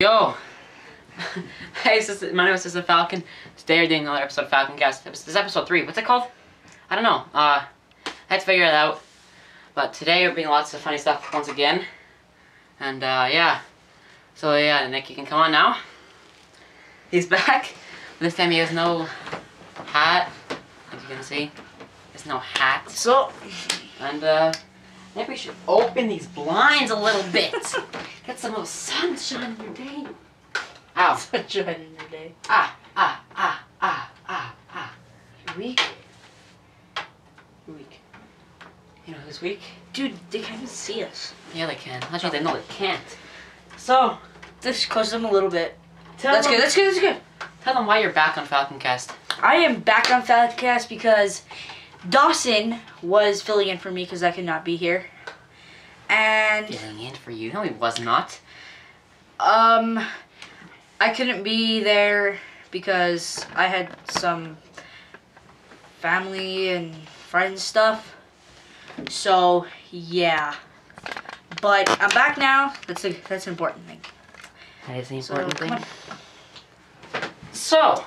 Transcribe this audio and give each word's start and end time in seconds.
Yo! 0.00 0.32
hey, 1.84 1.98
this 1.98 2.08
is, 2.08 2.32
my 2.32 2.46
name 2.46 2.54
is 2.54 2.62
System 2.62 2.82
Falcon. 2.82 3.22
Today 3.58 3.82
we're 3.82 3.86
doing 3.86 4.00
another 4.00 4.22
episode 4.22 4.44
of 4.44 4.48
Falcon 4.48 4.78
Cast. 4.78 5.04
This 5.04 5.28
is 5.28 5.36
episode 5.36 5.66
3. 5.66 5.84
What's 5.84 5.98
it 5.98 6.06
called? 6.06 6.22
I 6.88 6.94
don't 6.94 7.04
know. 7.04 7.24
Uh, 7.34 7.64
I 8.06 8.10
had 8.26 8.40
to 8.40 8.46
figure 8.46 8.64
it 8.64 8.72
out. 8.72 9.02
But 9.74 9.92
today 9.92 10.26
we're 10.26 10.34
being 10.34 10.48
lots 10.48 10.72
of 10.72 10.80
funny 10.80 10.96
stuff 10.96 11.34
once 11.34 11.48
again. 11.48 11.84
And, 12.80 13.02
uh, 13.02 13.28
yeah. 13.30 13.60
So, 14.34 14.56
yeah, 14.56 14.88
Nick, 14.88 15.10
you 15.10 15.16
can 15.16 15.26
come 15.26 15.38
on 15.38 15.52
now. 15.52 15.76
He's 17.10 17.26
back. 17.36 17.74
This 18.20 18.36
time 18.36 18.52
he 18.52 18.56
has 18.56 18.72
no 18.72 19.06
hat, 19.84 20.32
as 20.92 21.02
you 21.02 21.08
can 21.10 21.22
see. 21.22 21.50
There's 22.14 22.24
no 22.24 22.38
hat. 22.38 22.88
So, 22.88 23.30
And, 24.00 24.24
uh, 24.24 24.52
maybe 25.14 25.30
we 25.30 25.36
should 25.36 25.54
open 25.66 26.08
these 26.08 26.26
blinds 26.26 26.90
a 26.90 26.96
little 26.96 27.22
bit. 27.32 27.52
Get 28.26 28.38
some 28.38 28.52
little 28.52 28.66
sunshine 28.66 29.56
in 29.58 29.64
your 29.64 29.74
day. 29.74 30.06
Ow. 30.96 31.16
sunshine 31.16 31.80
in 31.80 31.94
your 31.94 32.08
day. 32.10 32.32
Ah, 32.48 32.76
ah, 32.96 33.24
ah, 33.36 33.64
ah, 33.80 34.10
ah, 34.28 34.54
ah. 34.72 34.94
You're 35.46 35.56
weak. 35.56 35.80
You're 37.66 37.76
weak. 37.76 38.00
You 39.06 39.14
know 39.14 39.20
who's 39.20 39.42
weak? 39.42 39.60
Dude, 39.92 40.14
they 40.30 40.40
can't 40.40 40.56
even 40.56 40.66
see 40.66 41.02
us. 41.02 41.32
Yeah, 41.54 41.66
they 41.66 41.74
can. 41.74 42.02
Actually, 42.12 42.30
they 42.38 42.44
know 42.44 42.54
they 42.54 42.62
can't. 42.68 43.00
So, 43.76 44.18
just 44.60 44.88
close 44.88 45.10
them 45.10 45.24
a 45.24 45.30
little 45.30 45.50
bit. 45.50 45.76
Tell 46.18 46.34
That's 46.34 46.46
them, 46.46 46.56
good, 46.56 46.62
that's 46.62 46.74
good, 46.74 46.86
that's 46.88 47.00
good. 47.00 47.16
Tell 47.62 47.74
them 47.74 47.86
why 47.86 48.00
you're 48.00 48.12
back 48.12 48.36
on 48.38 48.46
Falconcast. 48.46 49.14
I 49.42 49.56
am 49.56 49.80
back 49.80 50.10
on 50.10 50.22
Falcast 50.22 50.88
because 50.88 51.42
Dawson 52.08 52.78
was 53.02 53.42
filling 53.42 53.68
in 53.68 53.78
for 53.78 53.90
me 53.90 54.04
because 54.04 54.22
I 54.22 54.30
could 54.30 54.44
not 54.44 54.64
be 54.64 54.76
here. 54.76 55.06
And, 56.08 56.66
Filling 56.74 57.00
in 57.00 57.14
for 57.14 57.30
you. 57.30 57.52
No, 57.52 57.62
he 57.62 57.70
was 57.70 58.00
not. 58.00 58.40
um, 59.38 60.04
I 61.00 61.10
couldn't 61.10 61.42
be 61.42 61.80
there 61.82 62.38
because 62.70 63.44
I 63.54 63.66
had 63.66 63.96
some 64.10 64.56
family 66.00 66.70
and 66.70 66.94
friends 67.06 67.62
stuff. 67.62 68.16
So, 69.08 69.66
yeah. 69.92 70.54
But 71.62 71.88
I'm 72.02 72.10
back 72.10 72.38
now. 72.38 72.74
That's 72.86 73.04
a 73.04 73.12
that's 73.28 73.46
an 73.46 73.52
important 73.52 73.86
thing. 73.86 74.00
That 74.86 74.96
is 74.98 75.26
So, 75.26 75.34
important 75.34 75.56
come 75.58 75.78
thing. 75.78 75.84
So, 77.52 78.04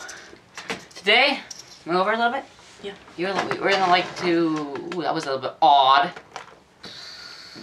today, 0.96 1.40
move 1.86 1.96
over 1.98 2.12
a 2.12 2.18
little 2.18 2.32
bit. 2.32 2.44
Yeah. 2.84 2.94
You're, 3.16 3.34
we're 3.34 3.72
gonna 3.72 3.90
like 3.90 4.14
to. 4.18 4.90
Ooh, 4.94 5.02
that 5.02 5.16
was 5.16 5.24
a 5.24 5.28
little 5.28 5.42
bit 5.42 5.54
odd. 5.62 6.12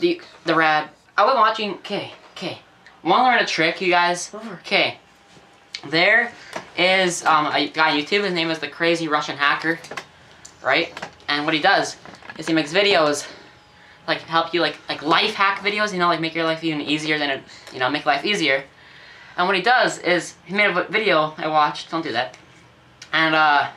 The 0.01 0.21
the 0.47 0.55
rad. 0.55 0.89
I 1.17 1.27
was 1.27 1.35
watching. 1.35 1.75
Okay, 1.75 2.13
okay. 2.33 2.59
Want 3.03 3.21
to 3.21 3.25
learn 3.25 3.39
a 3.39 3.47
trick, 3.47 3.83
you 3.83 3.91
guys? 3.91 4.35
Okay. 4.61 4.99
There 5.89 6.33
is 6.77 7.23
um, 7.27 7.47
a 7.47 7.69
guy 7.69 7.93
on 7.93 7.99
YouTube. 7.99 8.25
His 8.25 8.33
name 8.33 8.51
is 8.51 8.61
the 8.61 8.69
Crazy 8.69 9.09
Russian 9.09 9.37
Hacker, 9.37 9.79
right? 10.63 10.99
And 11.29 11.45
what 11.45 11.53
he 11.53 11.61
does 11.61 11.97
is 12.39 12.47
he 12.47 12.55
makes 12.55 12.73
videos 12.73 13.27
like 14.09 14.23
help 14.23 14.55
you 14.55 14.63
like 14.63 14.79
like 14.89 15.03
life 15.03 15.35
hack 15.35 15.59
videos. 15.59 15.93
You 15.93 15.99
know, 15.99 16.07
like 16.07 16.21
make 16.21 16.35
your 16.35 16.45
life 16.45 16.65
even 16.65 16.81
easier 16.81 17.19
than 17.19 17.29
it. 17.29 17.43
You 17.75 17.79
know, 17.79 17.91
make 17.91 18.07
life 18.07 18.25
easier. 18.25 18.65
And 19.37 19.47
what 19.47 19.55
he 19.55 19.63
does 19.63 19.99
is 19.99 20.37
he 20.47 20.55
made 20.55 20.75
a 20.75 20.85
video 20.85 21.35
I 21.37 21.47
watched. 21.49 21.91
Don't 21.91 22.03
do 22.03 22.13
that. 22.13 22.39
And 23.13 23.35
uh, 23.35 23.71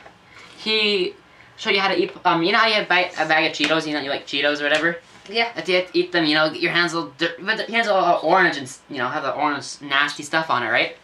he 0.56 1.14
showed 1.56 1.74
you 1.74 1.80
how 1.80 1.88
to 1.88 1.96
eat. 2.00 2.12
Um, 2.24 2.42
you 2.42 2.52
know 2.52 2.58
how 2.58 2.66
you 2.66 2.74
have 2.74 2.88
ba- 2.88 3.10
a 3.18 3.26
bag 3.26 3.50
of 3.50 3.56
Cheetos. 3.56 3.86
You 3.86 3.94
know 3.94 4.00
you 4.00 4.10
like 4.10 4.26
Cheetos 4.26 4.60
or 4.60 4.64
whatever. 4.64 4.98
Yeah. 5.28 5.52
That 5.54 5.68
you 5.68 5.86
eat 5.94 6.12
them. 6.12 6.24
You 6.24 6.34
know, 6.34 6.50
get 6.50 6.60
your 6.60 6.72
hands 6.72 6.94
all 6.94 7.12
dirt, 7.18 7.36
but 7.44 7.58
your 7.58 7.76
hands 7.76 7.88
all 7.88 8.20
orange 8.22 8.56
and 8.56 8.70
you 8.90 8.98
know 8.98 9.08
have 9.08 9.22
the 9.22 9.32
orange 9.32 9.80
nasty 9.80 10.22
stuff 10.22 10.50
on 10.50 10.62
it, 10.62 10.68
right? 10.68 10.96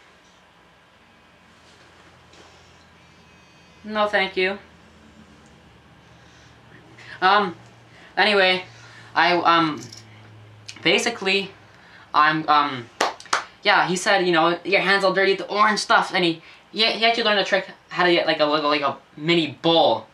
No, 3.84 4.06
thank 4.06 4.36
you. 4.36 4.58
Um. 7.22 7.56
Anyway, 8.16 8.64
I 9.14 9.34
um. 9.36 9.80
Basically, 10.82 11.50
I'm 12.12 12.48
um. 12.48 12.86
Yeah, 13.62 13.86
he 13.86 13.96
said 13.96 14.26
you 14.26 14.32
know 14.32 14.58
your 14.64 14.80
hands 14.80 15.04
all 15.04 15.12
dirty, 15.12 15.34
the 15.34 15.48
orange 15.48 15.80
stuff, 15.80 16.12
and 16.14 16.24
he 16.24 16.42
he, 16.72 16.84
he 16.84 17.04
actually 17.04 17.24
learned 17.24 17.40
a 17.40 17.44
trick 17.44 17.66
how 17.88 18.04
to 18.04 18.12
get 18.12 18.26
like 18.26 18.40
a 18.40 18.44
little 18.44 18.70
like 18.70 18.82
a 18.82 18.96
mini 19.16 19.58
bowl 19.62 20.06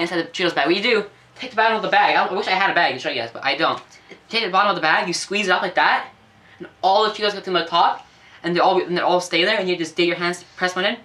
inside 0.00 0.18
the 0.18 0.24
Cheetos 0.24 0.54
bag. 0.54 0.66
What 0.66 0.76
you 0.76 0.82
do? 0.82 1.04
Take 1.36 1.50
the 1.50 1.56
bottom 1.56 1.76
of 1.76 1.82
the 1.82 1.88
bag. 1.88 2.16
I, 2.16 2.26
I 2.26 2.32
wish 2.32 2.46
I 2.46 2.52
had 2.52 2.70
a 2.70 2.74
bag 2.74 2.94
to 2.94 3.00
show 3.00 3.08
you 3.08 3.20
guys, 3.20 3.30
but 3.32 3.44
I 3.44 3.56
don't. 3.56 3.82
Take 4.28 4.44
the 4.44 4.50
bottom 4.50 4.70
of 4.70 4.76
the 4.76 4.82
bag, 4.82 5.08
you 5.08 5.14
squeeze 5.14 5.48
it 5.48 5.50
up 5.50 5.62
like 5.62 5.74
that, 5.76 6.10
and 6.58 6.68
all 6.82 7.04
the 7.04 7.10
Cheetos 7.10 7.32
get 7.32 7.44
to 7.44 7.50
the 7.50 7.64
top, 7.64 8.06
and 8.42 8.54
they 8.54 8.60
all 8.60 8.80
and 8.80 8.96
they 8.96 9.00
all 9.00 9.20
stay 9.20 9.44
there, 9.44 9.58
and 9.58 9.68
you 9.68 9.76
just 9.76 9.96
dig 9.96 10.08
your 10.08 10.16
hands, 10.16 10.44
press 10.56 10.76
one 10.76 10.84
in, 10.84 10.96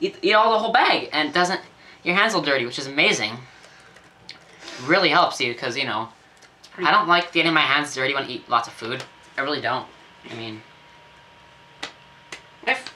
eat, 0.00 0.16
eat 0.22 0.34
all 0.34 0.52
the 0.52 0.58
whole 0.58 0.72
bag, 0.72 1.08
and 1.12 1.28
it 1.28 1.34
doesn't 1.34 1.60
your 2.02 2.14
hands 2.14 2.34
all 2.34 2.42
dirty, 2.42 2.64
which 2.64 2.78
is 2.78 2.86
amazing. 2.86 3.36
Really 4.86 5.10
helps 5.10 5.40
you 5.40 5.52
because 5.52 5.76
you 5.76 5.84
know 5.84 6.08
I 6.78 6.90
don't 6.90 7.08
like 7.08 7.32
getting 7.32 7.52
my 7.52 7.60
hands 7.60 7.94
dirty 7.94 8.14
when 8.14 8.24
I 8.24 8.28
eat 8.28 8.48
lots 8.48 8.68
of 8.68 8.74
food. 8.74 9.04
I 9.36 9.42
really 9.42 9.60
don't. 9.60 9.86
I 10.30 10.34
mean, 10.34 10.62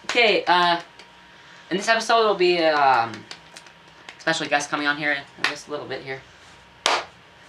okay. 0.05 0.45
Uh, 0.47 0.81
in 1.71 1.77
this 1.77 1.89
episode, 1.89 2.21
there'll 2.21 2.35
be 2.35 2.59
um, 2.59 3.13
special 4.25 4.47
guest 4.47 4.71
coming 4.71 4.87
on 4.87 4.97
here 4.97 5.13
in 5.13 5.23
just 5.43 5.69
a 5.69 5.71
little 5.71 5.85
bit 5.85 6.01
here. 6.01 6.19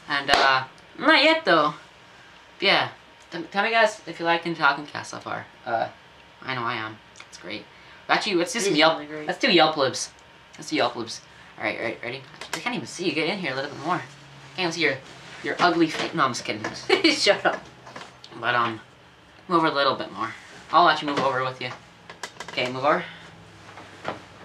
And, 0.09 0.29
uh, 0.29 0.65
not 0.99 1.23
yet 1.23 1.45
though. 1.45 1.73
Yeah. 2.59 2.89
T- 3.31 3.43
tell 3.43 3.63
me 3.63 3.71
guys 3.71 4.01
if 4.05 4.19
you 4.19 4.25
like 4.25 4.43
the 4.43 4.53
Talking 4.53 4.85
Cast 4.85 5.11
so 5.11 5.19
far. 5.19 5.45
Uh, 5.65 5.87
I 6.41 6.53
know 6.53 6.63
I 6.63 6.73
am. 6.73 6.97
It's 7.29 7.37
great. 7.37 7.63
Actually, 8.09 8.35
let's 8.35 8.51
do 8.51 8.59
some 8.59 8.75
Yelp. 8.75 8.99
really. 9.09 9.25
Let's 9.25 9.39
do 9.39 9.49
Yelp 9.49 9.77
libs. 9.77 10.11
Let's 10.57 10.69
do 10.69 10.75
Yelp 10.75 10.97
libs. 10.97 11.21
Alright, 11.57 11.79
right, 11.79 11.97
ready? 12.03 12.21
I 12.53 12.57
can't 12.57 12.75
even 12.75 12.87
see 12.87 13.05
you. 13.05 13.13
Get 13.13 13.29
in 13.29 13.39
here 13.39 13.53
a 13.53 13.55
little 13.55 13.71
bit 13.71 13.79
more. 13.85 13.95
I 13.95 14.55
can't 14.57 14.59
even 14.59 14.71
see 14.73 14.81
your, 14.81 14.97
your 15.45 15.55
ugly 15.59 15.87
face. 15.87 16.13
No, 16.13 16.25
I'm 16.25 16.33
just 16.33 16.43
kidding. 16.43 16.61
Shut 17.13 17.45
up. 17.45 17.63
But, 18.37 18.53
um, 18.53 18.81
move 19.47 19.59
over 19.59 19.67
a 19.67 19.73
little 19.73 19.95
bit 19.95 20.11
more. 20.11 20.33
I'll 20.73 20.83
let 20.83 21.01
you 21.01 21.07
move 21.07 21.19
over 21.19 21.41
with 21.41 21.61
you. 21.61 21.69
Okay, 22.49 22.69
move 22.69 22.83
over. 22.83 23.05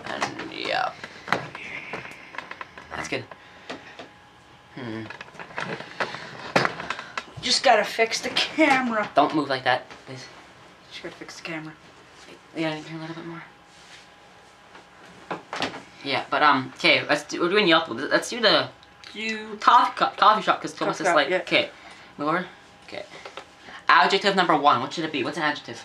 And, 0.04 0.52
yeah. 0.52 0.92
That's 2.90 3.08
good. 3.08 3.24
Hmm. 4.74 5.04
Just 7.42 7.62
gotta 7.62 7.84
fix 7.84 8.20
the 8.20 8.28
camera. 8.30 9.08
Don't 9.14 9.34
move 9.34 9.48
like 9.48 9.64
that, 9.64 9.88
please. 10.06 10.24
Just 10.90 11.02
gotta 11.02 11.14
fix 11.14 11.36
the 11.36 11.42
camera. 11.42 11.72
Yeah, 12.56 12.74
here 12.74 12.98
a 12.98 13.00
little 13.00 13.14
bit 13.14 13.26
more. 13.26 13.42
Yeah, 16.04 16.24
but 16.30 16.42
um, 16.42 16.72
okay, 16.76 17.04
let's 17.08 17.24
do. 17.24 17.40
We're 17.40 17.48
doing 17.50 17.66
Yelp. 17.68 17.88
Let's 17.88 18.30
do 18.30 18.40
the 18.40 18.68
You. 19.14 19.56
coffee 19.60 19.92
co- 19.96 20.10
coffee 20.16 20.42
shop 20.42 20.60
because 20.60 20.74
Thomas 20.76 21.00
is 21.00 21.06
like, 21.06 21.28
yeah. 21.28 21.38
okay, 21.38 21.70
move 22.18 22.28
over. 22.28 22.46
Okay. 22.86 23.04
Adjective 23.88 24.34
number 24.36 24.56
one. 24.56 24.80
What 24.80 24.92
should 24.92 25.04
it 25.04 25.12
be? 25.12 25.22
What's 25.24 25.36
an 25.36 25.42
adjective? 25.44 25.84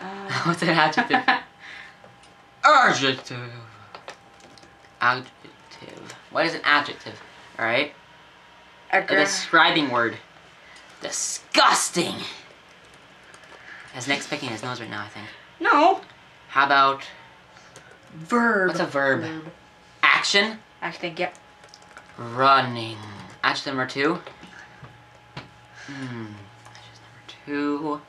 Uh, 0.00 0.30
What's 0.44 0.62
an 0.62 0.70
adjective? 0.70 1.20
adjective. 2.64 3.50
Adjective. 5.00 6.14
What 6.30 6.46
is 6.46 6.54
an 6.54 6.60
adjective? 6.64 7.20
All 7.58 7.64
right. 7.64 7.92
A 8.92 9.02
describing 9.06 9.90
word. 9.90 10.16
Disgusting. 11.00 12.14
As 13.94 14.06
Nick's 14.06 14.26
picking 14.26 14.48
his 14.48 14.62
nose 14.62 14.80
right 14.80 14.90
now, 14.90 15.02
I 15.04 15.08
think. 15.08 15.26
No. 15.60 16.00
How 16.48 16.66
about 16.66 17.04
Verb. 18.14 18.68
What's 18.68 18.80
a 18.80 18.86
verb? 18.86 19.24
action? 20.02 20.58
I 20.82 20.90
think, 20.90 21.18
yep. 21.18 21.34
Running. 22.18 22.96
Adjective 23.42 23.74
number 23.74 23.86
two. 23.86 24.18
Hmm. 25.86 26.24
Number 26.24 26.34
two. 27.46 28.00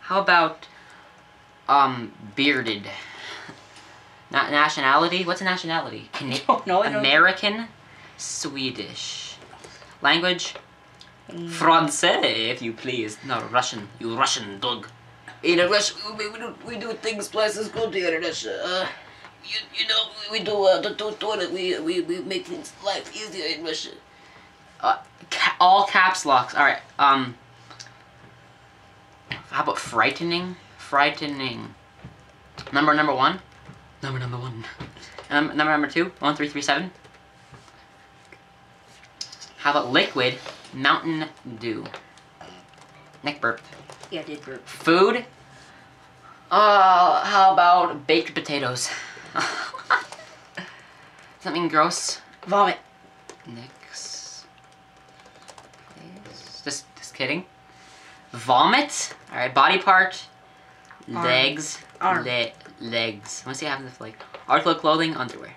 How 0.00 0.20
about 0.20 0.66
um 1.68 2.12
bearded? 2.34 2.86
Not 4.30 4.50
nationality. 4.50 5.24
What's 5.24 5.40
a 5.40 5.44
nationality? 5.44 6.08
Cana- 6.12 6.38
don't 6.46 6.66
know, 6.66 6.82
American, 6.82 7.68
Swedish. 8.16 9.36
Language. 10.02 10.54
Mm. 11.28 11.48
Francais, 11.48 12.50
if 12.50 12.62
you 12.62 12.72
please. 12.72 13.18
No, 13.24 13.42
Russian. 13.50 13.88
You 13.98 14.16
Russian 14.16 14.58
dog. 14.60 14.88
In 15.42 15.58
Russia, 15.58 15.94
we, 16.18 16.28
we, 16.28 16.38
do, 16.38 16.54
we 16.66 16.76
do 16.76 16.92
things 16.92 17.28
places 17.28 17.68
good 17.68 17.94
here 17.94 18.14
in 18.14 18.22
Russia. 18.22 18.60
Uh, 18.64 18.86
you, 19.44 19.58
you 19.74 19.88
know, 19.88 20.08
we 20.30 20.40
do 20.40 20.64
uh, 20.64 20.80
the, 20.80 20.90
the 20.90 21.12
toilet. 21.12 21.50
We, 21.52 21.78
we, 21.80 22.00
we 22.02 22.20
make 22.20 22.46
things 22.46 22.72
life 22.84 23.14
easier 23.16 23.46
in 23.46 23.64
Russia. 23.64 23.90
Uh, 24.80 24.98
ca- 25.30 25.56
all 25.60 25.86
caps 25.86 26.26
locks. 26.26 26.54
All 26.54 26.64
right. 26.64 26.82
Um. 26.98 27.36
How 29.50 29.62
about 29.62 29.78
frightening? 29.78 30.56
Frightening. 30.78 31.74
Number 32.72 32.94
number 32.94 33.14
one. 33.14 33.40
Number 34.02 34.18
number 34.18 34.38
one. 34.38 34.64
Um, 35.28 35.48
number 35.48 35.70
number 35.72 35.86
two. 35.88 36.12
One 36.20 36.34
three 36.34 36.48
three 36.48 36.62
seven. 36.62 36.90
How 39.58 39.72
about 39.72 39.90
liquid 39.92 40.38
Mountain 40.72 41.26
Dew? 41.58 41.84
Nick 43.22 43.40
burped. 43.40 43.64
Yeah, 44.10 44.20
I 44.20 44.24
did 44.24 44.42
burp. 44.42 44.66
Food? 44.66 45.24
Uh, 46.50 47.24
how 47.24 47.52
about 47.52 48.06
baked 48.06 48.34
potatoes? 48.34 48.88
Something 51.40 51.68
gross? 51.68 52.20
Vomit. 52.46 52.78
Nix. 53.46 54.44
Please. 55.94 56.62
Just, 56.64 56.86
just 56.96 57.14
kidding. 57.14 57.44
Vomit? 58.32 59.14
Alright, 59.30 59.54
body 59.54 59.78
part. 59.78 60.24
Arm. 61.14 61.24
Legs. 61.24 61.78
Arm. 62.00 62.24
Le- 62.24 62.50
legs. 62.80 63.42
Let's 63.46 63.60
see 63.60 63.66
what 63.66 63.72
happens 63.72 63.92
if, 63.92 64.00
like, 64.00 64.16
article 64.48 64.74
clothing, 64.74 65.16
underwear. 65.16 65.54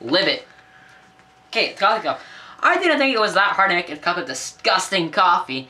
Live 0.00 0.28
it. 0.28 0.46
Okay, 1.48 1.66
it's 1.66 1.78
to 1.78 2.00
go. 2.02 2.16
I 2.60 2.78
didn't 2.78 2.98
think 2.98 3.14
it 3.14 3.20
was 3.20 3.34
that 3.34 3.52
hard 3.52 3.70
to 3.70 3.76
make 3.76 3.90
a 3.90 3.96
cup 3.96 4.16
of 4.16 4.26
disgusting 4.26 5.10
coffee. 5.10 5.68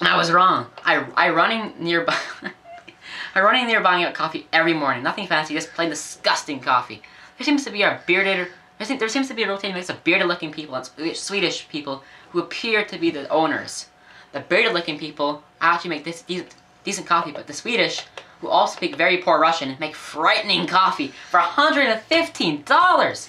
And 0.00 0.08
I 0.08 0.16
was 0.16 0.30
wrong. 0.30 0.66
I, 0.84 1.04
I 1.16 1.30
running 1.30 1.74
nearby. 1.78 2.16
I 3.34 3.40
running 3.40 3.66
near 3.66 3.80
buying 3.80 4.04
a 4.04 4.12
coffee 4.12 4.46
every 4.52 4.72
morning. 4.72 5.02
Nothing 5.02 5.26
fancy, 5.26 5.54
just 5.54 5.72
plain 5.74 5.90
disgusting 5.90 6.60
coffee. 6.60 7.02
There 7.36 7.44
seems 7.44 7.64
to 7.64 7.70
be 7.70 7.82
a 7.82 8.00
bearded. 8.06 8.48
There 8.78 8.86
seems, 8.86 9.00
there 9.00 9.08
seems 9.08 9.28
to 9.28 9.34
be 9.34 9.42
a 9.42 9.48
rotating 9.48 9.74
mix 9.74 9.90
of 9.90 10.02
bearded-looking 10.04 10.52
people 10.52 10.74
and 10.74 10.86
Swedish- 10.86 11.20
Swedish 11.20 11.68
people 11.68 12.02
who 12.30 12.40
appear 12.40 12.84
to 12.84 12.98
be 12.98 13.10
the 13.10 13.28
owners. 13.28 13.88
The 14.32 14.40
bearded-looking 14.40 14.98
people 14.98 15.42
actually 15.60 15.90
make 15.90 16.04
this 16.04 16.22
decent, 16.22 16.54
decent 16.84 17.06
coffee, 17.06 17.32
but 17.32 17.46
the 17.46 17.52
Swedish, 17.52 18.04
who 18.40 18.48
all 18.48 18.66
speak 18.66 18.96
very 18.96 19.18
poor 19.18 19.38
Russian, 19.40 19.70
and 19.70 19.80
make 19.80 19.94
frightening 19.94 20.66
coffee 20.66 21.12
for 21.30 21.40
$115. 21.40 23.28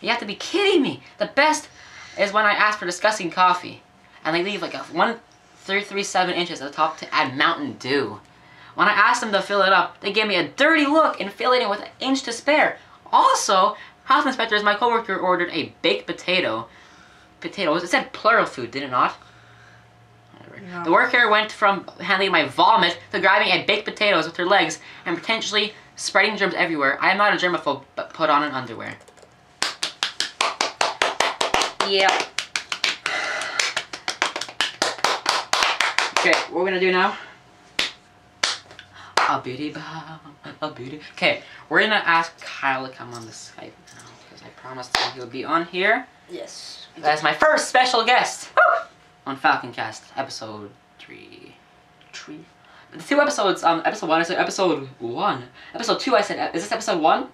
You 0.00 0.08
have 0.08 0.18
to 0.20 0.26
be 0.26 0.34
kidding 0.34 0.82
me. 0.82 1.02
The 1.18 1.26
best 1.26 1.68
is 2.18 2.32
when 2.32 2.44
I 2.44 2.52
ask 2.52 2.78
for 2.78 2.86
disgusting 2.86 3.30
coffee, 3.30 3.82
and 4.24 4.34
they 4.34 4.42
leave 4.42 4.62
like 4.62 4.74
a 4.74 4.78
one 4.78 5.20
three 5.56 5.82
three 5.82 6.02
seven 6.02 6.34
inches 6.34 6.60
at 6.60 6.68
the 6.70 6.74
top 6.74 6.98
to 6.98 7.14
add 7.14 7.36
Mountain 7.36 7.74
Dew. 7.74 8.20
When 8.74 8.88
I 8.88 8.92
asked 8.92 9.20
them 9.20 9.32
to 9.32 9.42
fill 9.42 9.62
it 9.62 9.72
up, 9.72 10.00
they 10.00 10.12
gave 10.12 10.26
me 10.26 10.36
a 10.36 10.48
dirty 10.48 10.86
look 10.86 11.20
and 11.20 11.30
filled 11.32 11.54
it 11.54 11.62
in 11.62 11.70
with 11.70 11.82
an 11.82 11.88
inch 12.00 12.22
to 12.22 12.32
spare. 12.32 12.78
Also, 13.12 13.76
house 14.04 14.26
inspectors, 14.26 14.62
my 14.62 14.74
coworker 14.74 15.16
ordered 15.16 15.50
a 15.50 15.74
baked 15.82 16.06
potato. 16.06 16.68
Potatoes. 17.40 17.82
It 17.82 17.88
said 17.90 18.12
plural 18.12 18.46
food, 18.46 18.70
did 18.70 18.82
it 18.82 18.90
not? 18.90 19.16
No. 20.70 20.84
The 20.84 20.92
worker 20.92 21.28
went 21.28 21.50
from 21.50 21.88
handling 21.98 22.30
my 22.30 22.46
vomit 22.46 22.98
to 23.10 23.18
grabbing 23.18 23.50
at 23.50 23.66
baked 23.66 23.84
potatoes 23.84 24.26
with 24.26 24.36
her 24.36 24.46
legs 24.46 24.78
and 25.04 25.16
potentially 25.16 25.74
spreading 25.96 26.36
germs 26.36 26.54
everywhere. 26.54 26.98
I 27.00 27.10
am 27.10 27.18
not 27.18 27.34
a 27.34 27.36
germaphobe, 27.36 27.82
but 27.96 28.14
put 28.14 28.30
on 28.30 28.44
an 28.44 28.52
underwear. 28.52 28.94
Yeah. 31.88 32.26
Okay, 36.20 36.38
what 36.50 36.52
we're 36.52 36.66
gonna 36.66 36.78
do 36.78 36.92
now? 36.92 37.16
A 39.28 39.40
beauty 39.40 39.72
bow, 39.72 40.20
a 40.60 40.70
beauty. 40.70 41.00
Okay, 41.14 41.42
we're 41.68 41.80
gonna 41.80 42.02
ask 42.06 42.40
Kyle 42.40 42.86
to 42.86 42.92
come 42.92 43.12
on 43.14 43.24
the 43.24 43.32
Skype 43.32 43.72
now 43.96 44.04
because 44.24 44.46
I 44.46 44.50
promised 44.50 44.96
him 44.96 45.12
he 45.14 45.20
would 45.20 45.32
be 45.32 45.44
on 45.44 45.66
here. 45.66 46.06
Yes. 46.30 46.86
That's 46.96 47.22
my 47.24 47.32
first 47.32 47.68
special 47.68 48.04
guest 48.04 48.50
on 49.26 49.36
Falconcast, 49.36 50.02
episode 50.16 50.70
three. 50.98 51.54
Three. 52.12 52.44
The 52.92 53.02
two 53.02 53.20
episodes. 53.20 53.62
Um, 53.62 53.82
episode 53.84 54.08
one. 54.08 54.20
I 54.20 54.24
said 54.24 54.38
episode 54.38 54.88
one. 54.98 55.44
Episode 55.74 56.00
two. 56.00 56.14
I 56.14 56.20
said, 56.20 56.54
is 56.54 56.62
this 56.62 56.72
episode 56.72 57.00
one? 57.00 57.28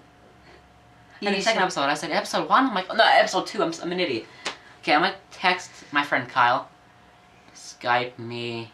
And 1.21 1.35
the 1.35 1.41
second 1.41 1.63
episode, 1.63 1.81
I 1.81 1.95
said 1.95 2.11
episode 2.11 2.47
one. 2.47 2.67
I'm 2.67 2.73
like, 2.73 2.85
oh, 2.89 2.95
no, 2.95 3.03
episode 3.03 3.45
two. 3.45 3.61
I'm, 3.61 3.73
I'm 3.81 3.91
an 3.91 3.99
idiot. 3.99 4.25
Okay, 4.81 4.93
I'm 4.93 5.01
gonna 5.01 5.15
text 5.31 5.71
my 5.91 6.03
friend 6.03 6.29
Kyle. 6.29 6.69
Skype 7.53 8.17
me. 8.17 8.71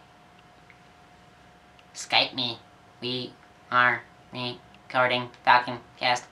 Skype 1.96 2.36
me. 2.36 2.60
We 3.02 3.34
are 3.72 4.04
recording 4.32 5.30
Falcon 5.44 5.80
Cast. 5.98 6.26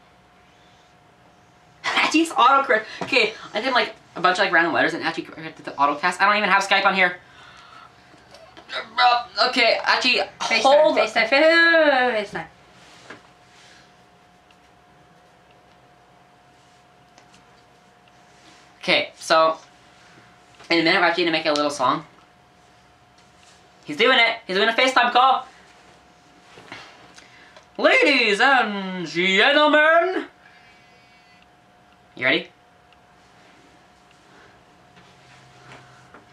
Jeez, 1.83 2.27
autocorrect. 2.29 2.85
Okay, 3.01 3.33
I 3.53 3.61
did 3.61 3.73
like 3.73 3.95
a 4.15 4.21
bunch 4.21 4.37
of 4.37 4.45
like 4.45 4.53
random 4.53 4.73
letters 4.73 4.93
and 4.93 5.03
actually 5.03 5.23
corrected 5.23 5.65
the 5.65 5.71
autocast. 5.71 6.19
I 6.19 6.25
don't 6.25 6.37
even 6.37 6.49
have 6.49 6.63
Skype 6.63 6.85
on 6.85 6.95
here. 6.95 7.17
Okay, 9.49 9.77
actually, 9.83 10.21
hold. 10.39 10.97
FaceTime, 10.97 11.27
FaceTime, 11.27 12.25
FaceTime. 12.25 12.47
Okay, 18.79 19.11
so 19.15 19.57
in 20.69 20.79
a 20.79 20.83
minute 20.83 20.99
we're 20.99 21.05
actually 21.05 21.25
gonna 21.25 21.37
make 21.37 21.45
a 21.45 21.51
little 21.53 21.71
song. 21.71 22.05
He's 23.85 23.97
doing 23.97 24.17
it. 24.17 24.37
He's 24.47 24.55
doing 24.55 24.69
a 24.69 24.73
FaceTime 24.73 25.11
call. 25.11 25.47
Ladies 27.77 28.39
and 28.39 29.07
gentlemen. 29.07 30.25
You 32.15 32.25
ready? 32.25 32.49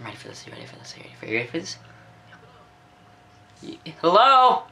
I'm 0.00 0.06
ready 0.06 0.16
for 0.16 0.28
this. 0.28 0.46
You 0.46 0.52
ready 0.52 0.64
for 0.66 0.76
this? 0.76 0.94
You 0.96 1.02
ready 1.02 1.14
for, 1.18 1.26
you 1.26 1.36
ready 1.36 1.46
for 1.48 1.58
this? 1.58 1.76
Y- 3.62 3.92
Hello? 4.00 4.62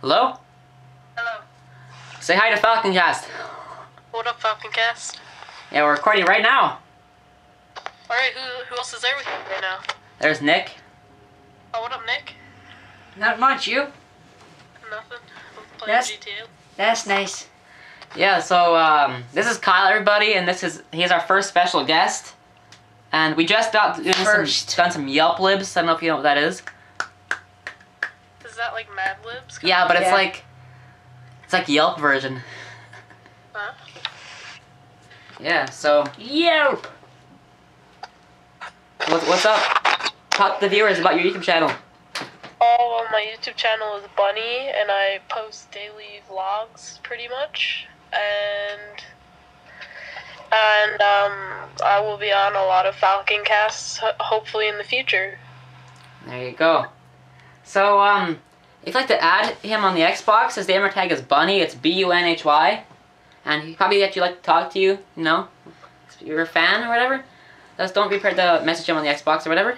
Hello? 0.00 0.36
Hello. 1.16 1.40
Say 2.20 2.36
hi 2.36 2.54
to 2.54 2.60
Falconcast. 2.60 3.24
What 4.10 4.26
up, 4.26 4.38
Falconcast? 4.40 5.16
Yeah, 5.72 5.84
we're 5.84 5.92
recording 5.92 6.26
right 6.26 6.42
now. 6.42 6.78
Alright, 8.10 8.32
who, 8.34 8.64
who 8.66 8.76
else 8.76 8.92
is 8.92 9.00
there 9.00 9.12
with 9.16 9.26
you 9.26 9.32
right 9.50 9.62
now? 9.62 9.78
There's 10.20 10.42
Nick. 10.42 10.72
Oh, 11.72 11.80
what 11.80 11.92
up, 11.92 12.02
Nick? 12.06 12.34
Not 13.16 13.40
much, 13.40 13.66
you. 13.66 13.86
Nothing. 14.90 15.18
I'm 15.56 15.78
playing 15.78 15.86
That's- 15.86 16.10
GTA. 16.12 16.46
That's 16.76 17.06
nice. 17.06 17.48
Yeah, 18.16 18.40
so 18.40 18.76
um, 18.76 19.24
this 19.32 19.50
is 19.50 19.58
Kyle, 19.58 19.88
everybody, 19.88 20.34
and 20.34 20.46
this 20.46 20.62
is 20.62 20.82
he's 20.92 21.10
our 21.10 21.20
first 21.20 21.48
special 21.48 21.84
guest. 21.84 22.34
And 23.12 23.36
we 23.36 23.44
just 23.44 23.72
got 23.72 24.02
done 24.02 24.46
some, 24.46 24.76
done 24.76 24.90
some 24.90 25.08
Yelp 25.08 25.40
libs. 25.40 25.76
I 25.76 25.80
don't 25.80 25.86
know 25.86 25.94
if 25.96 26.02
you 26.02 26.08
know 26.08 26.16
what 26.16 26.22
that 26.22 26.38
is. 26.38 26.62
Is 28.44 28.56
that 28.56 28.72
like 28.72 28.86
Mad 28.94 29.16
Libs? 29.24 29.58
Yeah, 29.62 29.86
but 29.88 29.96
it's 29.96 30.06
Yeah. 30.06 30.12
like 30.14 30.44
it's 31.44 31.52
like 31.52 31.68
Yelp 31.68 31.98
version. 31.98 32.40
Huh? 33.52 33.72
Yeah. 35.40 35.66
So 35.70 36.04
Yelp. 36.18 36.86
what's 39.08 39.26
what's 39.26 39.44
up? 39.44 39.60
Talk 40.30 40.60
to 40.60 40.66
the 40.66 40.68
viewers 40.70 40.98
about 40.98 41.20
your 41.20 41.32
YouTube 41.32 41.42
channel. 41.42 41.70
Oh, 42.60 43.00
well, 43.02 43.10
my 43.12 43.24
YouTube 43.24 43.56
channel 43.56 43.96
is 43.96 44.04
Bunny, 44.16 44.68
and 44.74 44.90
I 44.90 45.20
post 45.28 45.70
daily 45.70 46.22
vlogs, 46.30 47.02
pretty 47.02 47.28
much. 47.28 47.86
And 48.14 49.04
and 50.52 51.00
um, 51.02 51.70
I 51.84 52.00
will 52.00 52.16
be 52.16 52.30
on 52.32 52.54
a 52.54 52.62
lot 52.64 52.86
of 52.86 52.94
Falcon 52.94 53.42
casts, 53.44 53.98
hopefully 54.20 54.68
in 54.68 54.78
the 54.78 54.84
future. 54.84 55.38
There 56.26 56.48
you 56.48 56.52
go. 56.52 56.86
So 57.64 58.00
um, 58.00 58.38
if 58.82 58.88
you'd 58.88 58.94
like 58.94 59.08
to 59.08 59.22
add 59.22 59.54
him 59.56 59.84
on 59.84 59.94
the 59.94 60.02
Xbox, 60.02 60.54
his 60.54 60.66
gamer 60.66 60.90
tag 60.90 61.10
is 61.10 61.20
Bunny. 61.20 61.58
It's 61.60 61.74
B 61.74 61.90
U 61.94 62.12
N 62.12 62.24
H 62.24 62.44
Y, 62.44 62.84
and 63.44 63.62
he 63.64 63.74
probably 63.74 64.04
actually 64.04 64.22
like 64.22 64.36
to 64.36 64.42
talk 64.42 64.72
to 64.74 64.78
you. 64.78 64.98
You 65.16 65.24
know, 65.24 65.48
if 66.08 66.22
you're 66.22 66.42
a 66.42 66.46
fan 66.46 66.84
or 66.84 66.88
whatever. 66.88 67.24
Just 67.76 67.92
don't 67.92 68.08
be 68.08 68.18
prepared 68.20 68.36
to 68.36 68.64
message 68.64 68.86
him 68.88 68.96
on 68.96 69.02
the 69.02 69.10
Xbox 69.10 69.44
or 69.46 69.48
whatever. 69.48 69.76